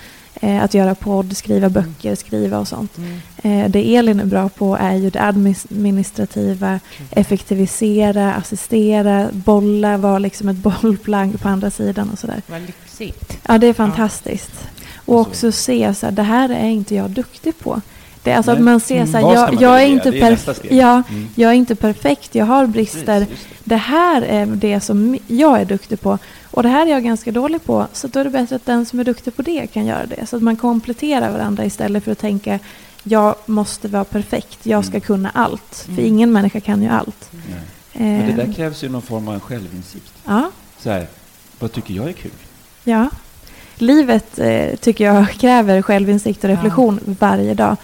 [0.42, 2.98] Eh, att göra podd, skriva böcker, skriva och sånt.
[2.98, 3.20] Mm.
[3.44, 6.80] Eh, det Elin är bra på är ju det administrativa,
[7.12, 12.42] effektivisera, assistera, bolla, vara liksom ett bollplank på andra sidan och sådär.
[12.48, 13.38] Vad lyxigt.
[13.48, 14.52] Ja, det är fantastiskt.
[15.06, 17.82] Och Alltså- också se så här, det här är inte jag duktig på.
[18.24, 18.58] Det alltså Nej.
[18.60, 20.72] att man ser så här, ska jag, jag är inte steg.
[20.74, 21.28] Ja, Mm.
[21.36, 23.20] jag är inte perfekt, jag har brister.
[23.26, 23.60] Precis, det.
[23.64, 26.18] Det här är det som jag är duktig på.
[26.52, 27.88] Och det här är jag ganska dålig på.
[27.94, 30.26] Så då är det bättre att den som är duktig på det kan göra det.
[30.26, 32.60] Så att man kompletterar varandra istället för att tänka
[33.04, 35.02] jag måste vara perfekt, jag ska Mm.
[35.02, 35.76] kunna allt.
[35.86, 36.06] För Mm.
[36.06, 37.30] ingen människa kan ju allt.
[37.32, 37.60] Nej.
[37.94, 40.14] Men det Eh, där krävs ju någon form av självinsikt.
[40.26, 41.08] ja, Så här,
[41.60, 42.32] vad tycker jag är kul?
[42.84, 43.10] ja.
[43.78, 47.78] Livet eh, tycker jag kräver självinsikt och reflektion varje dag.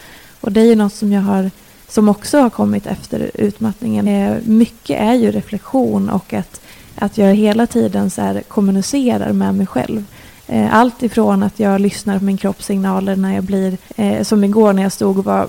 [0.49, 1.51] Och det är ju något som jag har
[1.87, 4.07] som också har kommit efter utmattningen.
[4.07, 6.61] Eh, mycket är ju reflektion och att,
[6.95, 10.05] att jag hela tiden så här kommunicerar med mig själv.
[10.47, 14.73] Eh, allt ifrån att jag lyssnar på min kroppssignaler när jag blir, eh, som igår
[14.73, 15.47] när jag stod och var,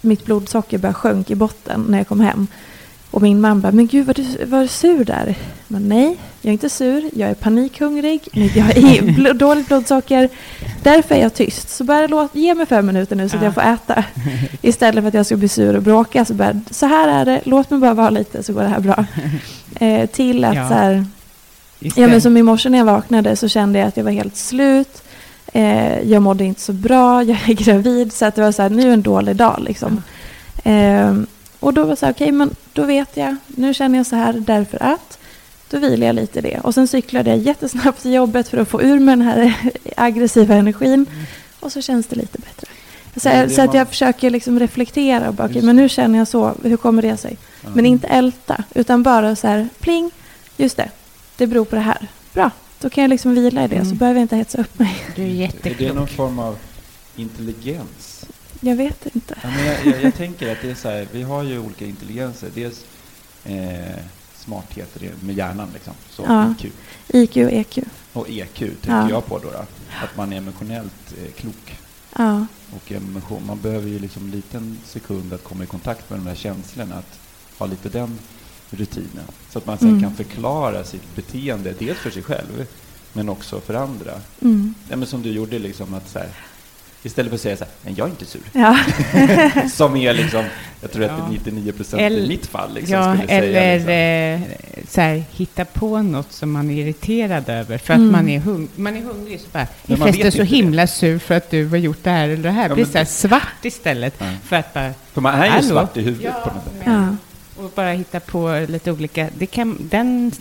[0.00, 2.46] mitt blodsocker bara sjönk i botten när jag kom hem.
[3.16, 5.34] Och min mamma bara, men gud vad du var du sur där?
[5.68, 10.28] Men nej, jag är inte sur, jag är panikhungrig, jag har bl- dåligt blodsocker.
[10.82, 11.68] Därför är jag tyst.
[11.68, 13.46] Så bara låt, ge mig fem minuter nu så att Ja.
[13.46, 14.04] jag får äta.
[14.62, 16.24] Istället för att jag ska bli sur och bråka.
[16.24, 18.80] Så, bara, så här är det, låt mig bara vara lite så går det här
[18.80, 19.04] bra.
[19.80, 20.68] Eh, till att Ja.
[20.68, 21.04] så här,
[21.78, 24.36] Ja, men som i morse när jag vaknade så kände jag att jag var helt
[24.36, 25.02] slut.
[25.52, 28.12] Eh, jag mådde inte så bra, jag är gravid.
[28.12, 30.02] Så att det var så här, nu är en dålig dag liksom.
[30.64, 31.14] Eh,
[31.66, 33.36] och då var det så här, okej men då vet jag.
[33.46, 35.18] Nu känner jag så här därför att.
[35.70, 36.58] Då vilar jag lite i det.
[36.60, 39.54] Och sen cyklade jag jättesnabbt till jobbet för att få ur mig den här
[39.96, 41.06] aggressiva energin.
[41.60, 42.66] Och så känns det lite bättre.
[43.16, 46.18] Så, det så att man- jag försöker liksom reflektera och bara, Just men nu känner
[46.18, 47.36] jag så, hur kommer det sig?
[47.64, 47.68] Ja.
[47.74, 50.10] Men inte älta, utan bara så här, pling,
[50.56, 50.90] just det,
[51.36, 52.08] det beror på det här.
[52.34, 52.50] Bra,
[52.80, 53.96] då kan jag liksom vila i det, så Mm.
[53.98, 54.96] behöver jag inte hetsa upp mig.
[55.16, 55.94] Du är Är det jätteklok.
[55.94, 56.58] någon form av
[57.16, 58.15] intelligens?
[58.66, 59.34] Jag vet inte.
[59.42, 61.84] Ja, men jag, jag, jag tänker att det är så här, vi har ju olika
[61.86, 62.50] intelligenser.
[62.54, 62.84] Dels
[63.44, 63.96] eh,
[64.36, 65.92] smarthet det med hjärnan, liksom.
[66.10, 66.54] så Ja.
[66.60, 66.72] IQ.
[67.08, 67.78] IQ och EQ.
[68.12, 69.10] Och EQ tänker Ja.
[69.10, 69.58] jag på då, då.
[70.02, 71.78] Att man är emotionellt eh, klok.
[72.16, 76.18] Ja, Och emotion, man behöver ju liksom en liten sekund att komma i kontakt med
[76.18, 77.18] de där känslorna, att
[77.58, 78.18] ha lite den
[78.70, 79.24] rutinen.
[79.50, 80.02] Så att man sen Mm.
[80.02, 82.66] kan förklara sitt beteende, dels för sig själv,
[83.12, 84.12] men också för andra.
[84.40, 84.74] mm.
[84.90, 86.28] Ja, men som du gjorde, liksom att så här,
[87.06, 88.40] Istället för att säga så här, men jag är inte sur.
[88.52, 88.78] Ja.
[89.72, 90.44] Som är liksom,
[90.80, 91.28] jag tror att Ja.
[91.30, 93.62] 99 procent Eller- i mitt fall liksom, ja, skulle säga.
[93.62, 94.48] eller liksom.
[94.82, 98.12] eh, så här, hitta på något som man är irriterad över för att Mm.
[98.12, 99.40] man, är hung man är hungrig.
[99.40, 100.56] Så bara, Men är man förresten så inte det.
[100.56, 102.68] himla sur för att du har gjort det här eller det här.
[102.68, 104.26] Ja, blir så här svart istället Ja.
[104.44, 104.94] för att bara...
[105.12, 105.62] För man är ju Hallå?
[105.68, 106.72] svart i huvudet Ja, på något sätt.
[106.84, 107.16] men-
[107.56, 107.64] Ja.
[107.64, 109.28] Och bara hitta på lite olika...
[109.38, 110.32] Det kan, den,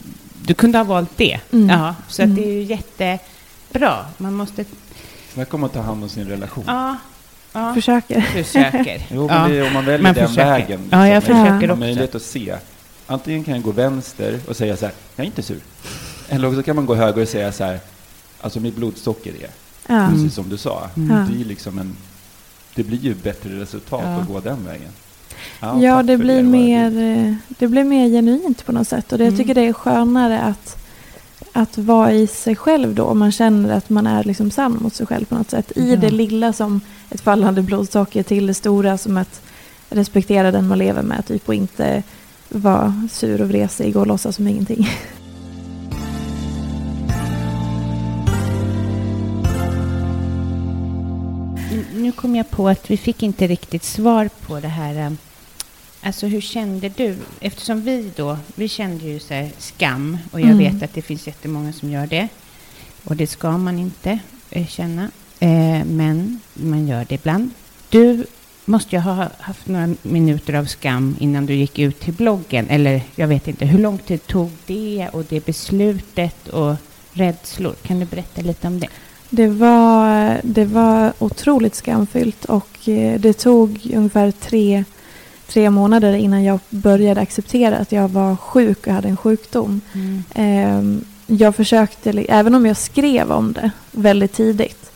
[0.45, 1.39] du kunde ha valt det.
[1.54, 1.69] Mm.
[1.69, 2.34] Ja, så Mm.
[2.36, 4.06] att det är ju jättebra.
[4.17, 4.65] Man måste...
[5.36, 6.63] Snacka om att ta hand om sin relation.
[6.67, 6.95] Ja,
[7.54, 8.21] ja Försöker.
[8.21, 9.08] försöker.
[9.12, 9.41] Jo, ja.
[9.41, 10.50] men det, är- om man väljer Man den försöker.
[10.52, 10.80] vägen.
[10.89, 11.76] Ja, jag liksom, försöker har också.
[11.76, 12.56] möjlighet att se.
[13.08, 15.60] Antingen kan jag gå vänster och säga så här, jag är inte sur.
[16.30, 17.80] Eller också kan man gå höger och säga så här,
[18.41, 19.50] alltså mitt blodsocker är,
[19.88, 20.08] Ja.
[20.12, 20.89] precis som du sa.
[20.98, 21.26] Mm.
[21.32, 21.95] Det, är liksom en,
[22.76, 24.15] det blir ju bättre resultat Ja.
[24.15, 24.89] att gå den vägen.
[25.60, 25.67] Ja,
[25.98, 29.12] tack det för blir, Vad mer, eh, det blir mer genuint på något sätt.
[29.12, 29.38] Och det, jag Mm.
[29.39, 30.78] tycker det är skönare att,
[31.56, 33.04] att vara i sig själv då.
[33.04, 35.72] Om man känner att man är liksom sann mot sig själv på något sätt.
[35.76, 35.96] I Ja.
[35.96, 39.41] det lilla som ett fallande blodsocker till det stora som att
[39.89, 41.26] respektera den man lever med.
[41.26, 42.04] Typ och inte
[42.50, 44.89] vara sur och vresig och låtsas som ingenting.
[51.94, 55.15] Nu kom jag på att vi fick inte riktigt svar på det här.
[56.06, 57.15] Alltså hur kände du?
[57.39, 60.58] Eftersom vi då, vi kände ju så skam och jag Mm.
[60.58, 62.28] vet att det finns jättemånga som gör det.
[63.04, 65.04] Och det ska man inte eh, känna.
[65.39, 67.50] Eh, men man gör det ibland.
[67.89, 68.26] Du
[68.65, 72.70] måste ju ha haft några minuter av skam innan du gick ut till bloggen.
[72.70, 76.76] Eller jag vet inte, hur lång tid tog det och det beslutet och
[77.13, 77.76] rädslor?
[77.82, 78.88] Kan du berätta lite om det?
[79.30, 84.84] Det var, det var otroligt skamfyllt och eh, det tog ungefär tre,
[85.48, 89.82] tre månader innan jag började acceptera att jag var sjuk och hade en sjukdom.
[90.34, 94.92] Ehm, Jag försökte, även om jag skrev om det väldigt tidigt,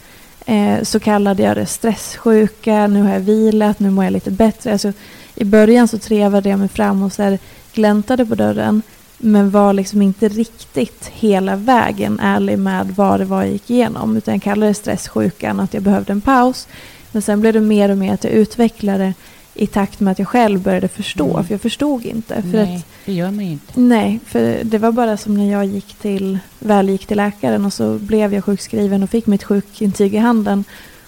[0.45, 4.71] eh, så kallade jag det stresssjuka, nu har jag vilat, nu mår jag lite bättre.
[4.71, 4.93] Alltså,
[5.35, 7.39] I början så trevade jag mig fram och så här
[7.73, 8.81] gläntade på dörren,
[9.17, 14.17] men var liksom inte riktigt hela vägen ärlig med vad det var jag gick igenom,
[14.17, 16.67] utan jag kallade det stresssjukan, att jag behövde en paus.
[17.11, 19.13] Men sen blev det mer och mer att jag utvecklade
[19.59, 21.43] i takt med att jag själv började förstå, Mm.
[21.45, 22.41] för jag förstod inte.
[22.41, 23.79] För Nej, att det gör man ju inte.
[23.79, 27.73] Nej, för det var bara som när jag gick till, väl gick till läkaren och
[27.73, 30.63] så blev jag sjukskriven och fick mitt sjukintyg i handen.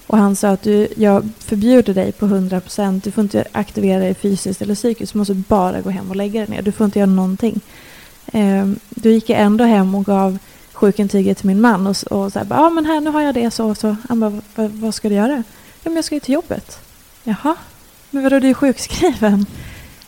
[0.08, 4.14] Och han sa att du, jag förbjuder dig på 100%, du får inte aktivera dig
[4.16, 7.00] fysiskt eller psykiskt, du måste bara gå hem och lägga dig ner, du får inte
[7.00, 7.60] göra någonting.
[8.34, 10.38] Ehm, då gick jag ändå hem och gav
[10.74, 13.52] sjukintyget till min man och, och så här, ja men här nu har jag det
[13.52, 13.96] så och så.
[14.10, 15.44] Han bara, vad, vad ska du göra?
[15.84, 16.80] Ja men jag ska ju till jobbet.
[17.24, 17.56] Jaha,
[18.12, 19.45] men vadå du är sjukskriven?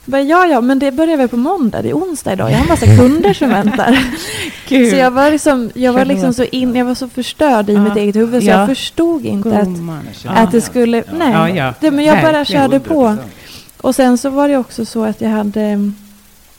[0.05, 2.51] Jag bara, ja, ja, men det börjar väl på måndag, det är onsdag idag.
[2.51, 3.99] Jag har en massa kunder som väntar.
[4.67, 4.89] Gud.
[4.89, 7.83] Så jag var liksom, jag var liksom så in, jag var så förstörd i Ja.
[7.83, 8.59] mitt eget huvud så Ja.
[8.59, 9.67] jag förstod inte att,
[10.25, 11.03] att det skulle, Ja.
[11.17, 11.73] nej.
[11.79, 13.03] Det, men jag bara körde på.
[13.05, 13.17] 100%.
[13.81, 15.91] Och sen så var det också så att jag hade,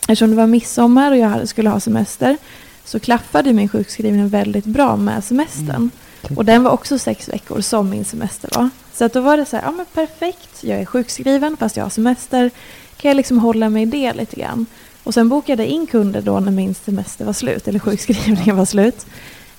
[0.00, 2.36] eftersom det var midsommar och jag skulle ha semester,
[2.84, 5.70] så klaffade min sjukskrivning väldigt bra med semestern.
[5.70, 5.90] Mm.
[6.36, 8.70] Och den var också sex veckor som min semester var.
[8.94, 11.84] Så att då var det så här, ja men perfekt, jag är sjukskriven fast jag
[11.84, 12.50] har semester.
[12.96, 14.66] Kan jag liksom hålla mig i det lite grann.
[15.04, 18.64] Och sen bokade jag in kunder då när min semester var slut, eller sjukskrivningen var
[18.64, 19.06] slut.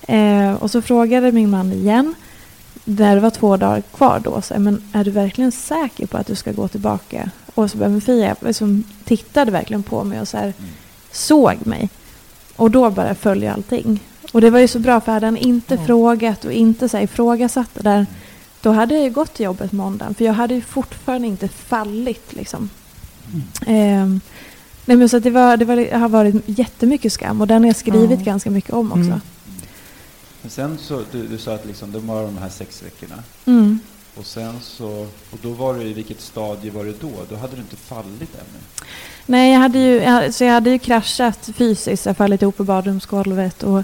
[0.08, 2.14] Eh, och så frågade min man igen,
[2.84, 6.26] där det var två dagar kvar då, så, men är du verkligen säker på att
[6.26, 7.30] du ska gå tillbaka?
[7.54, 10.52] Och så men Fia liksom, tittade verkligen på mig och så här,
[11.12, 11.88] såg mig.
[12.56, 14.00] Och då bara föll ju allting.
[14.32, 15.86] Och det var ju så bra för hade han inte Ja.
[15.86, 18.06] frågat och inte så här, ifrågasatt det där,
[18.66, 20.14] då hade jag ju gått till jobbet måndagen.
[20.14, 22.70] För jag hade ju fortfarande inte fallit liksom.
[23.66, 24.20] Ehm,
[24.84, 27.62] nej men så att det, var, det, var, det har varit jättemycket skam och den
[27.62, 28.24] har jag skrivit Ja.
[28.24, 29.00] ganska mycket om också.
[29.00, 29.20] Mm.
[30.42, 33.22] Men sen så, du, du sa att liksom, de var de här sex veckorna.
[33.44, 33.78] Mm.
[34.16, 34.88] Och sen så,
[35.30, 37.12] och då var du i vilket stadie var det då?
[37.30, 38.60] Då hade du inte fallit ännu.
[39.26, 42.06] Nej, jag hade, ju, jag, så jag hade ju kraschat fysiskt.
[42.06, 43.62] Jag fallit ihop på badrumsgolvet.
[43.62, 43.82] Och,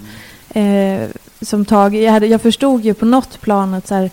[0.56, 1.08] eh,
[1.40, 4.10] som tag, jag, hade, jag förstod ju på något plan att så här,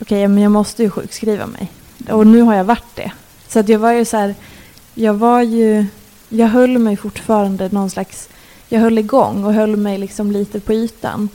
[0.00, 1.70] okej, men jag måste ju sjukskriva mig.
[2.10, 3.12] Och nu har jag varit det.
[3.48, 4.34] Så att jag var ju så här,
[4.94, 5.86] jag var ju,
[6.28, 8.28] jag höll mig fortfarande någon slags,
[8.68, 11.28] jag höll igång och höll mig liksom lite på ytan.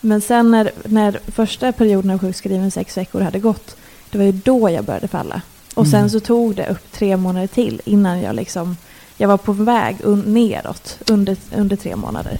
[0.00, 3.76] Men sen när, när första perioden av sjukskriven sex veckor hade gått,
[4.10, 5.42] det var ju då jag började falla.
[5.74, 6.10] Och sen Mm.
[6.10, 8.76] så tog det upp tre månader till innan jag liksom,
[9.16, 12.38] jag var på väg un, neråt under, under tre månader.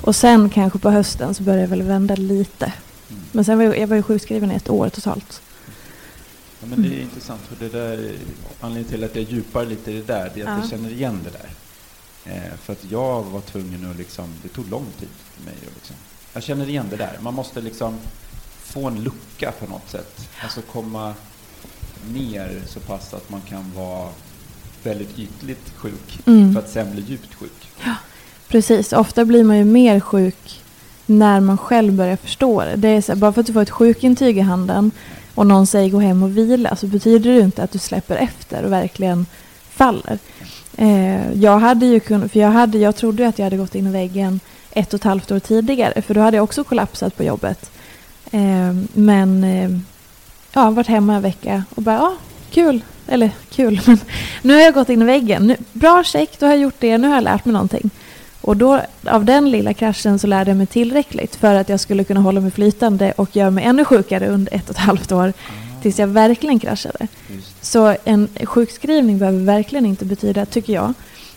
[0.00, 2.72] Och sen kanske på hösten så började jag väl vända lite.
[3.34, 5.42] Men sen var jag, jag var ju sjukskriven i ett år totalt.
[6.60, 8.12] Ja, men det är intressant, för det där,
[8.60, 10.58] anledningen till att jag djupar lite i det där, det är att Ja.
[10.60, 11.50] jag känner igen det där.
[12.36, 15.74] Eh, för att jag var tvungen att liksom, det tog lång tid för mig att
[15.74, 15.96] liksom,
[16.32, 17.18] jag känner igen det där.
[17.20, 17.98] Man måste liksom
[18.62, 20.28] få en lucka på något sätt.
[20.42, 21.14] Alltså komma
[22.12, 24.08] ner så pass att man kan vara
[24.82, 26.52] väldigt ytligt sjuk Mm.
[26.52, 27.68] för att sen bli djupt sjuk.
[28.48, 30.60] Precis, ofta blir man ju mer sjuk
[31.06, 32.76] när man själv börjar förstå det.
[32.76, 34.90] det är så, här, bara för att du får ett sjukintyg i handen
[35.34, 38.62] och någon säger gå hem och vila så betyder det inte att du släpper efter
[38.62, 39.26] och verkligen
[39.70, 40.18] faller.
[40.76, 43.74] Eh, jag hade ju kunnat, för jag, hade, jag trodde ju att jag hade gått
[43.74, 44.40] in i väggen
[44.70, 47.70] ett och ett halvt år tidigare för då hade jag också kollapsat på jobbet.
[48.30, 49.70] Eh, men eh,
[50.52, 52.16] ja, varit hemma en vecka och bara, ah,
[52.50, 52.82] kul.
[53.06, 53.98] Eller kul, men
[54.42, 55.46] nu har jag gått in i väggen.
[55.46, 56.98] Nu, bra, check, då har jag gjort det.
[56.98, 57.90] Nu har jag lärt mig någonting.
[58.44, 62.04] Och då, av den lilla kraschen så lärde jag mig tillräckligt för att jag skulle
[62.04, 65.32] kunna hålla mig flytande och göra mig ännu sjukare under ett och ett halvt år
[65.82, 67.08] tills jag verkligen kraschade.
[67.28, 67.64] Just.
[67.64, 70.94] Så en sjukskrivning behöver verkligen inte betyda, tycker jag,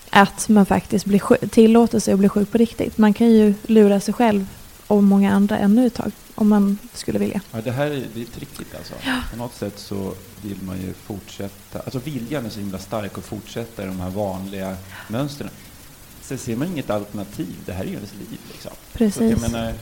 [0.10, 2.97] att man faktiskt blir sjuk, tillåter sig att bli sjuk på riktigt.
[2.97, 4.45] Man kan ju lura sig själv
[4.88, 7.41] och många andra ännu ett tag om man skulle vilja.
[7.51, 8.93] Ja, det här är, det är trickigt alltså.
[9.32, 13.26] På något sätt så vill man ju fortsätta, alltså viljan är så himla stark att
[13.26, 14.76] fortsätta i de här vanliga
[15.08, 15.49] mönstren.
[16.28, 18.71] Sen ser man inget alternativ, det här är ju ens liv liksom.
[18.91, 19.21] Så Precis.
[19.21, 19.73] att jag menar,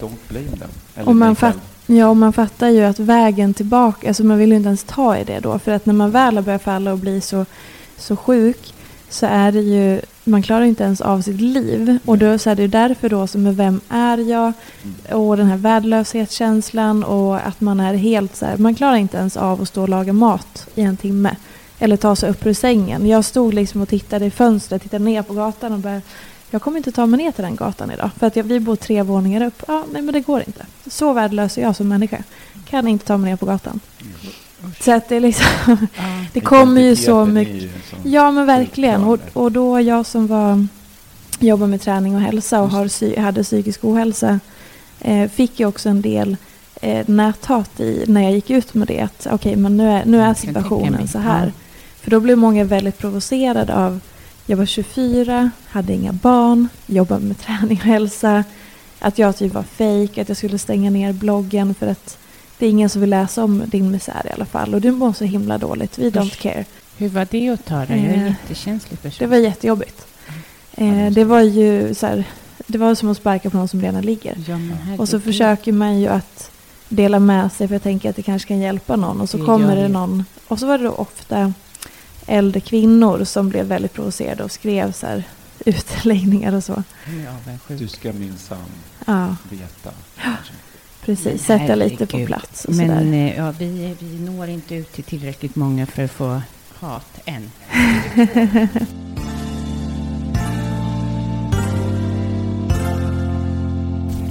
[0.00, 0.70] don't blame them.
[0.94, 4.50] Eller Och man, fatt, ja, och man fattar ju att vägen tillbaka, alltså man vill
[4.50, 5.58] ju inte ens ta i det då.
[5.58, 7.46] För att när man väl har börjat falla och bli så,
[7.96, 8.74] så sjuk
[9.08, 11.98] så är det ju, man klarar inte ens av sitt liv.
[12.04, 14.52] Och då så är det ju därför då som är vem är jag?
[15.10, 19.36] Och den här värdelöshetskänslan och att man är helt så här, man klarar inte ens
[19.36, 21.36] av att stå och laga mat i en timme.
[21.82, 23.06] Eller ta sig upp ur sängen.
[23.06, 26.00] Jag stod liksom och tittade i fönstret, tittade ner på gatan och bara
[26.50, 28.10] jag kommer inte ta mig ner till den gatan idag.
[28.18, 29.62] För att jag, vi bor tre våningar upp.
[29.68, 30.66] Ja, nej men det går inte.
[30.86, 32.22] Så värdelös är jag som människa.
[32.70, 33.80] Kan inte ta mig ner på gatan.
[34.80, 35.46] Så att det är liksom...
[36.32, 37.70] det kommer ju så mycket...
[38.04, 39.04] Ja men verkligen.
[39.04, 40.66] Och, och då jag som var,
[41.38, 44.40] jobbar med träning och hälsa och har, hade psykisk ohälsa
[45.00, 46.36] eh, fick ju också en del
[46.82, 49.00] eh, näthat i när jag gick ut med det.
[49.00, 51.52] Att okej, men nu är, nu är situationen så här.
[52.10, 54.00] För då blev många väldigt provocerade av
[54.46, 58.44] jag var 24, hade inga barn, jobbade med träning och hälsa.
[58.98, 62.18] Att jag typ var fejk, att jag skulle stänga ner bloggen för att
[62.58, 64.74] det är ingen som vill läsa om din misär i alla fall.
[64.74, 66.64] Och du mår så himla dåligt, we don't care.
[66.96, 67.96] Hur var det att ta det?
[67.96, 69.16] Jag är Eh, jättekänslig person.
[69.18, 70.06] Det var jättejobbigt.
[70.72, 72.24] Eh, det var ju så här,
[72.66, 74.34] det var som att sparka på någon som redan ligger.
[74.48, 74.58] Ja.
[74.98, 76.50] Och så försöker man ju att
[76.88, 79.20] dela med sig för jag tänker att det kanske kan hjälpa någon.
[79.20, 79.88] Och så Det kommer det.
[79.88, 80.24] någon.
[80.48, 81.52] Och så var det då ofta
[82.30, 85.24] äldre kvinnor som blev väldigt provocerade och skrev så här
[85.66, 86.82] utläggningar och så.
[87.68, 88.58] Du ska minsann
[89.06, 89.90] Ja, veta.
[90.22, 90.52] kanske.
[91.04, 91.44] precis.
[91.44, 93.12] Sätta lite på plats och Men sådär.
[93.12, 96.42] eh, ja, vi, vi når inte ut till tillräckligt många för att få
[96.78, 97.50] hat än.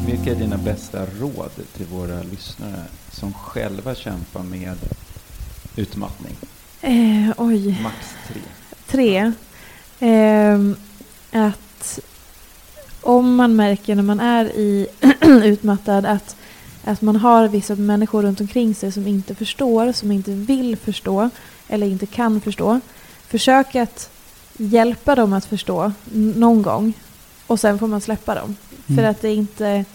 [0.06, 4.76] Vilka är dina bästa råd till våra lyssnare som själva kämpar med
[5.76, 6.36] utmattning?
[6.82, 7.80] Eh, oj.
[7.84, 7.95] Max
[8.27, 8.41] tre.
[8.88, 9.32] Tre.
[9.99, 10.75] Ehm,
[11.32, 11.99] att
[13.01, 14.88] om man märker när man är i
[15.21, 16.36] utmattad att,
[16.84, 21.30] att man har vissa människor runt omkring sig som inte förstår, som inte vill förstå
[21.67, 22.80] eller inte kan förstå.
[23.27, 24.09] Försök att
[24.57, 25.91] hjälpa dem att förstå
[26.36, 26.93] någon gång
[27.47, 28.55] och sen får man släppa dem.
[28.86, 29.11] För Mm.
[29.11, 29.86] att det är inte...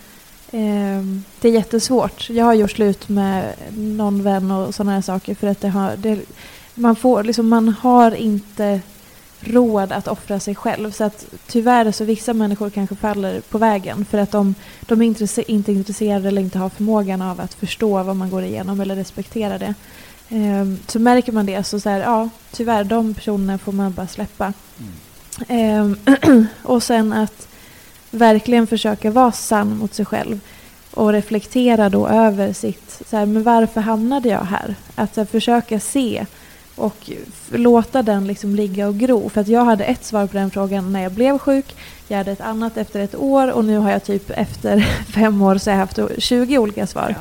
[0.50, 2.30] ehm, det är jättesvårt.
[2.30, 5.96] Jag har gjort slut med någon vän och sådana här saker för att det har...
[5.96, 6.18] Det,
[6.74, 8.80] man, får, liksom, man har inte
[9.40, 10.90] råd att offra sig själv.
[10.90, 15.06] Så att tyvärr så vissa människor kanske faller på vägen för att de, de är
[15.06, 18.96] intresse, inte intresserade eller inte har förmågan av att förstå vad man går igenom eller
[18.96, 19.74] respektera det.
[20.28, 24.06] Um, så märker man det så, så här, ja, tyvärr de personerna får man bara
[24.06, 24.52] släppa.
[25.48, 25.96] Ehm,
[26.62, 27.48] och sen att
[28.10, 30.40] verkligen försöka vara sann mot sig själv
[30.90, 34.74] och reflektera då över sitt, så här, men varför hamnade jag här?
[34.94, 36.26] Att här, försöka se
[36.76, 37.10] och
[37.50, 39.28] låta den liksom ligga och gro.
[39.28, 41.76] För att jag hade ett svar på den frågan när jag blev sjuk.
[42.08, 44.80] Jag hade ett annat efter ett år och nu har jag typ efter
[45.14, 47.14] fem år så har jag haft 20 olika svar.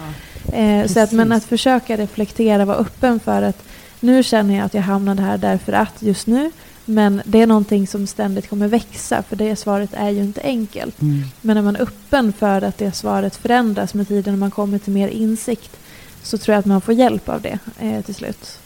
[0.53, 3.63] Eh, så att, men att försöka reflektera, vara öppen för att
[3.99, 6.51] nu känner jag att jag hamnade här därför att just nu.
[6.85, 11.01] Men det är någonting som ständigt kommer växa för det svaret är ju inte enkelt.
[11.01, 11.23] Mm.
[11.41, 14.77] Men när man är öppen för att det svaret förändras med tiden och man kommer
[14.77, 15.77] till mer insikt
[16.23, 18.59] så tror jag att man får hjälp av det eh, till slut.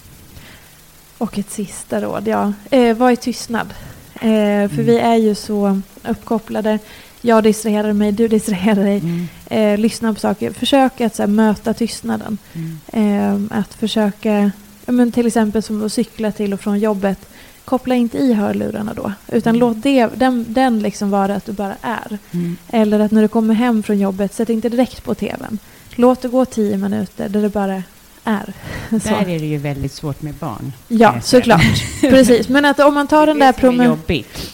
[1.17, 2.53] Och ett sista råd, ja.
[2.71, 3.73] Eh, var i tystnad.
[4.13, 6.79] Eh, för vi är ju så uppkopplade.
[7.21, 8.97] Jag distraherar mig, du distraherar dig.
[8.99, 9.27] Mm.
[9.47, 10.51] Eh, lyssna på saker.
[10.51, 12.37] Försök att så här, möta tystnaden.
[12.53, 13.49] Mm.
[13.51, 14.51] Eh, att försöka,
[14.85, 17.19] men till exempel som att cykla till och från jobbet.
[17.65, 19.11] Koppla inte i hörlurarna då.
[19.31, 19.59] Utan Mm.
[19.59, 22.17] låt det, den, den liksom vara att du bara är.
[22.31, 22.57] Mm.
[22.69, 25.59] Eller att när du kommer hem från jobbet, sätt inte direkt på tvn.
[25.95, 27.83] Låt det gå tio minuter där det bara
[28.27, 28.53] är.
[28.89, 29.09] Så.
[29.09, 30.73] Där är det ju väldigt svårt med barn.
[30.87, 31.83] Ja, såklart.
[32.01, 32.49] Precis.
[32.49, 33.97] Men att om man tar den där promen-.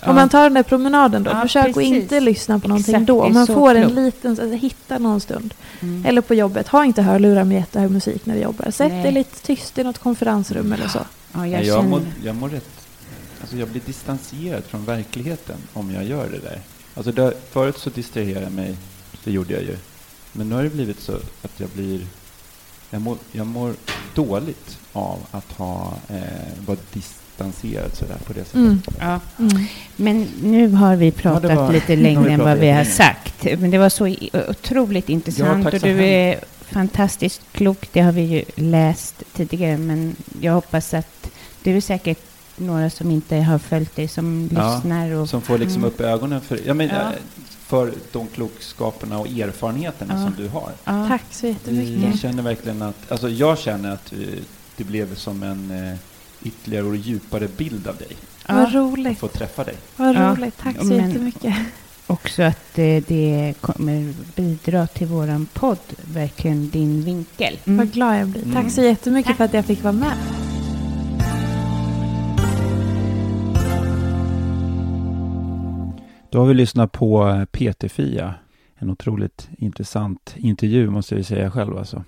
[0.03, 1.93] Om man tar den där promenaden då, Ja, försök att precis.
[1.93, 3.23] inte lyssna på någonting Exakt, då.
[3.23, 5.53] Om man får en liten, alltså, hitta någon stund.
[5.81, 6.05] Mm.
[6.05, 8.71] Eller på jobbet, ha inte hörlurar med jättehög musik när du jobbar.
[8.71, 9.03] Sätt Nej.
[9.03, 10.99] dig lite tyst i något konferensrum eller så.
[11.33, 12.69] Ja, jag Jag, mår, jag mår rätt...
[13.41, 16.59] Alltså jag blir distanserad från verkligheten om jag gör det där.
[16.95, 18.75] Alltså där, förut så distraherade jag mig,
[19.23, 19.77] det gjorde jag ju.
[20.31, 22.01] Men nu har det blivit så att jag blir...
[22.93, 23.73] Jag mår, jag mår
[24.15, 26.17] dåligt av att ha, eh,
[26.65, 28.55] vara distanserad sådär på det sättet.
[28.55, 28.81] Mm.
[28.99, 29.19] Ja.
[29.39, 29.65] Mm.
[29.95, 32.85] Men nu har vi pratat var- lite längre än vad vi har länge.
[32.95, 33.43] sagt.
[33.59, 34.15] Men det var så
[34.49, 37.89] otroligt intressant tack och du är fantastiskt klok.
[37.91, 41.29] Det har vi ju läst tidigare, men jag hoppas att
[41.63, 42.19] du är säkert
[42.57, 45.11] några som inte har följt dig som Ja, lyssnar.
[45.11, 45.87] Och, Som får liksom Mm.
[45.93, 46.95] upp ögonen för, ja, men, Ja.
[46.95, 47.09] eh,
[47.73, 50.23] för de klokskaperna och erfarenheterna Ja.
[50.25, 50.71] som du har.
[50.83, 51.07] Ja.
[51.07, 52.19] Tack så Vi jättemycket.
[52.19, 54.19] känner verkligen att, alltså jag känner att eh,
[54.77, 55.97] det blev som en eh,
[56.43, 58.07] ytterligare och djupare bild av dig.
[58.47, 58.53] Ja.
[58.55, 59.19] Vad Att roligt.
[59.19, 59.75] få träffa dig.
[59.95, 60.57] Vad roligt.
[60.57, 61.55] Tack så Men- jättemycket.
[62.07, 65.77] Också att eh, det kommer bidra till våran podd,
[66.13, 67.57] verkligen din vinkel.
[67.65, 67.77] Mm.
[67.77, 68.43] Vad glad jag blir.
[68.43, 68.55] Mm.
[68.63, 70.13] Tack så jättemycket för att jag fick vara med.
[76.33, 78.35] Då har vi lyssnat på eh, PT-Fia.
[78.75, 82.03] En otroligt intressant intervju måste jag säga själv alltså.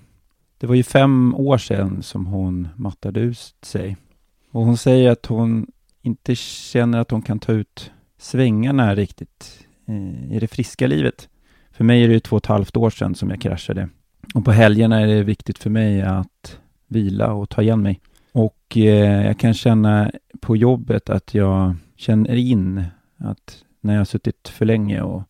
[0.58, 3.96] Det var ju fem år sedan som hon mattade ut sig.
[4.50, 5.66] Och hon säger att hon
[6.02, 11.28] inte känner att hon kan ta ut svängarna riktigt eh, i det friska livet.
[11.70, 13.88] För mig är det ju två och ett halvt år sedan som jag kraschade.
[14.34, 16.58] Och på helgerna är det viktigt för mig att
[16.88, 18.00] vila och ta igen mig.
[18.32, 20.10] Och eh, jag kan känna
[20.40, 22.84] på jobbet att jag känner in
[23.18, 25.22] att när jag har suttit för länge och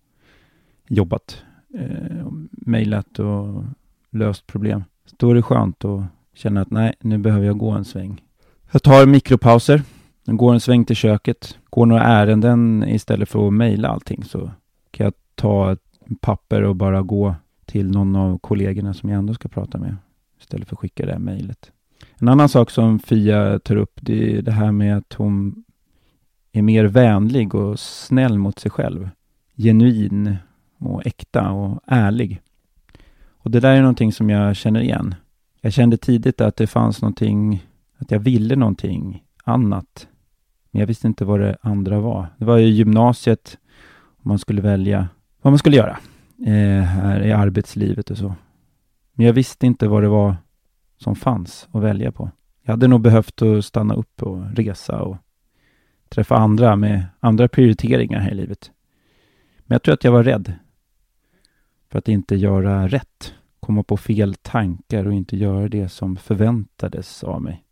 [0.89, 1.43] jobbat,
[1.75, 3.65] eh, och mejlat och
[4.11, 4.85] löst problem,
[5.17, 6.03] då är det skönt att
[6.35, 8.23] känna att nej, nu behöver jag gå en sväng.
[8.71, 9.83] Jag tar mikropauser,
[10.25, 14.51] går en sväng till köket, går några ärenden istället för att mejla allting så
[14.91, 15.81] kan jag ta ett
[16.21, 17.35] papper och bara gå
[17.65, 19.97] till någon av kollegorna som jag ändå ska prata med
[20.41, 21.73] istället för att skicka det här mejlet.
[22.19, 25.65] En annan sak som Fia tar upp, det är det här med att hon
[26.59, 29.11] är mer vänlig och snäll mot sig själv.
[29.57, 30.37] Genuin
[30.79, 32.41] och äkta och ärlig.
[33.29, 35.15] Och det där är någonting som jag känner igen.
[35.61, 37.67] Jag kände tidigt att det fanns någonting,
[37.99, 40.09] att jag ville någonting annat.
[40.71, 42.27] Men jag visste inte vad det andra var.
[42.39, 43.59] Det var i gymnasiet,
[44.23, 45.09] man skulle välja
[45.43, 45.99] vad man skulle göra
[46.47, 48.35] eh, här i arbetslivet och så.
[49.13, 50.37] Men jag visste inte vad det var
[50.99, 52.31] som fanns att välja på.
[52.63, 55.17] Jag hade nog behövt att stanna upp och resa och
[56.09, 58.71] träffa andra med andra prioriteringar här i livet.
[59.59, 60.53] Men jag tror att jag var rädd
[61.91, 63.35] för att inte göra rätt.
[63.61, 67.65] Komma på fel tankar och inte göra det som förväntades av mig.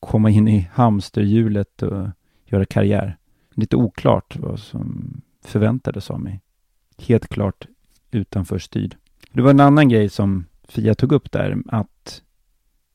[0.00, 2.08] Komma in i hamsterhjulet och
[2.44, 3.16] göra karriär.
[3.54, 6.40] Lite oklart vad som förväntades av mig.
[6.98, 7.66] Helt klart
[8.10, 8.96] utanför styrd.
[9.32, 12.22] Det var en annan grej som Fia tog upp där, att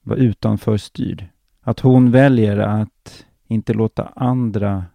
[0.01, 1.25] vara utanför styrd.
[1.61, 4.85] Att hon väljer att inte låta andra,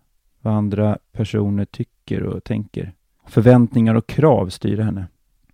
[0.41, 2.95] vad andra personer tycker och tänker.
[3.27, 5.07] Förväntningar och krav styra henne.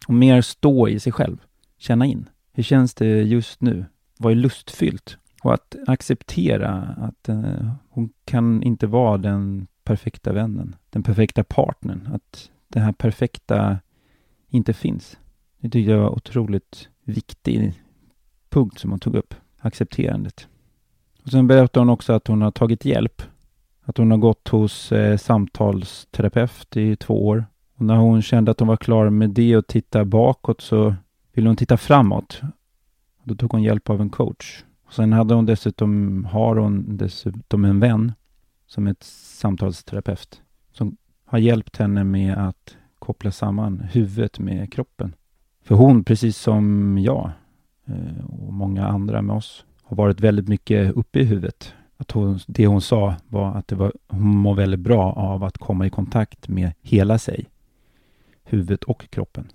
[0.09, 1.37] Och mer stå i sig själv.
[1.79, 2.29] Känna in.
[2.53, 3.85] Hur känns det just nu?
[4.19, 5.19] Vad är lustfyllt?
[5.43, 10.77] Och att acceptera att eh, hon kan inte vara den perfekta vännen.
[10.91, 12.09] Den perfekta partnern.
[12.13, 13.79] Att det här perfekta
[14.49, 15.19] inte finns.
[15.59, 17.83] Det tyckte jag var otroligt viktig
[18.49, 19.35] punkt som hon tog upp.
[19.59, 20.49] Accepterandet.
[21.25, 23.23] Och sen berättade hon också att hon har tagit hjälp.
[23.85, 27.47] Att hon har gått hos eh, samtalsterapeut i två år.
[27.77, 30.95] Och när hon kände att hon var klar med det och titta bakåt så
[31.33, 32.41] ville hon titta framåt.
[33.25, 34.65] Då tog hon hjälp av en coach.
[34.87, 38.13] Och sen hade hon dessutom, har hon dessutom en vän
[38.67, 45.15] som är ett samtalsterapeut som har hjälpt henne med att koppla samman huvudet med kroppen.
[45.63, 47.31] För hon, precis som jag
[47.87, 51.75] eh, och många andra med oss, har varit väldigt mycket uppe i huvudet.
[51.97, 55.59] Att hon, det hon sa var att det var, hon mår väldigt bra av att
[55.59, 57.47] komma i kontakt med hela sig.
[58.45, 59.53] Huvudet och kroppen.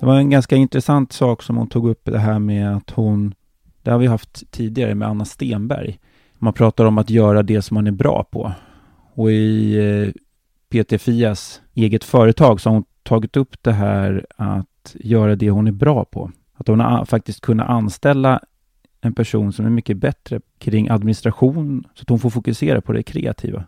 [0.00, 3.34] Det var en ganska intressant sak som hon tog upp, det här med att hon,
[3.82, 5.98] det har vi haft tidigare med Anna Stenberg.
[6.38, 8.52] Man pratar om att göra det som man är bra på.
[9.14, 10.12] Och i eh,
[10.84, 15.66] PT Fias eget företag så har hon tagit upp det här att göra det hon
[15.66, 16.30] är bra på.
[16.54, 18.40] Att hon har faktiskt kunnat anställa
[19.00, 23.02] en person som är mycket bättre kring administration så att hon får fokusera på det
[23.02, 23.64] kreativa.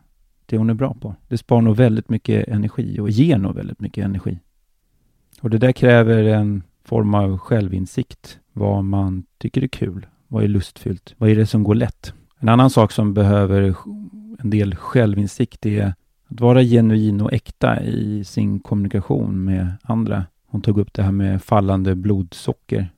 [0.47, 1.14] det hon är bra på.
[1.28, 4.38] Det sparar nog väldigt mycket energi och ger nog väldigt mycket energi.
[5.41, 8.38] Och det där kräver en form av självinsikt.
[8.53, 10.07] Vad man tycker är kul.
[10.28, 11.14] Vad är lustfyllt?
[11.18, 12.14] Vad är det som går lätt?
[12.38, 13.74] En annan sak som behöver
[14.38, 15.95] en del självinsikt är
[16.30, 20.24] att vara genuin och äkta i sin kommunikation med andra.
[20.46, 22.88] Hon tog upp det här med fallande blodsocker.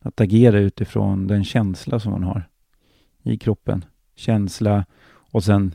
[0.00, 2.48] Att agera utifrån den känsla som hon har
[3.22, 3.84] i kroppen.
[4.14, 4.84] Känsla
[5.30, 5.74] och sen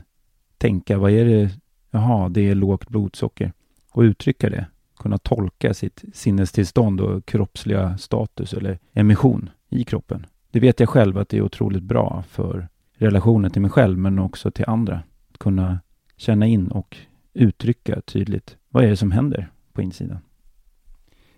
[0.58, 1.50] tänka, vad är det?
[1.90, 3.52] Jaha, det är lågt blodsocker.
[3.90, 4.66] Och uttrycka det.
[4.98, 10.26] Kunna tolka sitt sinnestillstånd och kroppsliga status eller emission i kroppen.
[10.50, 14.18] Det vet jag själv att det är otroligt bra för relationen till mig själv men
[14.18, 15.02] också till andra.
[15.30, 15.78] Att kunna
[16.22, 16.96] känna in och
[17.34, 20.18] uttrycka tydligt vad är det som händer på insidan.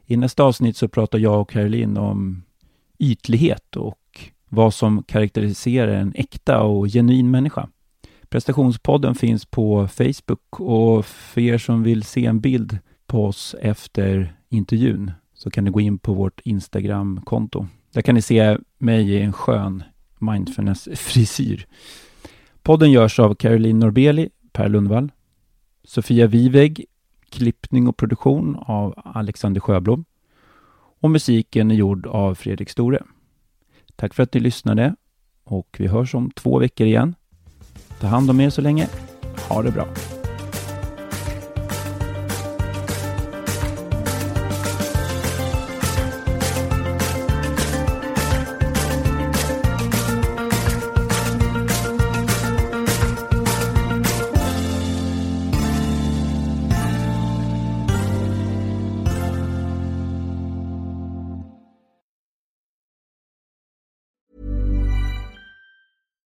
[0.06, 2.42] I nästa avsnitt så pratar jag och Caroline om
[2.98, 7.68] ytlighet och vad som karaktäriserar en äkta och genuin människa.
[8.28, 14.36] Prestationspodden finns på Facebook och för er som vill se en bild på oss efter
[14.48, 17.66] intervjun så kan ni gå in på vårt Instagram-konto.
[17.92, 19.82] Där kan ni se mig i en skön
[20.18, 21.66] mindfulness-frisyr.
[22.62, 25.12] Podden görs av Caroline Norbeli, Per Lundvall,
[25.84, 26.84] Sofia Viveg,
[27.28, 30.04] klippning och produktion av Alexander Sjöblom
[31.00, 33.02] och musiken är gjord av Fredrik Store.
[33.96, 34.96] Tack för att ni lyssnade
[35.44, 37.14] och vi hörs om två veckor igen.
[38.00, 38.88] Ta hand om er så länge.
[39.48, 39.86] Ha det bra.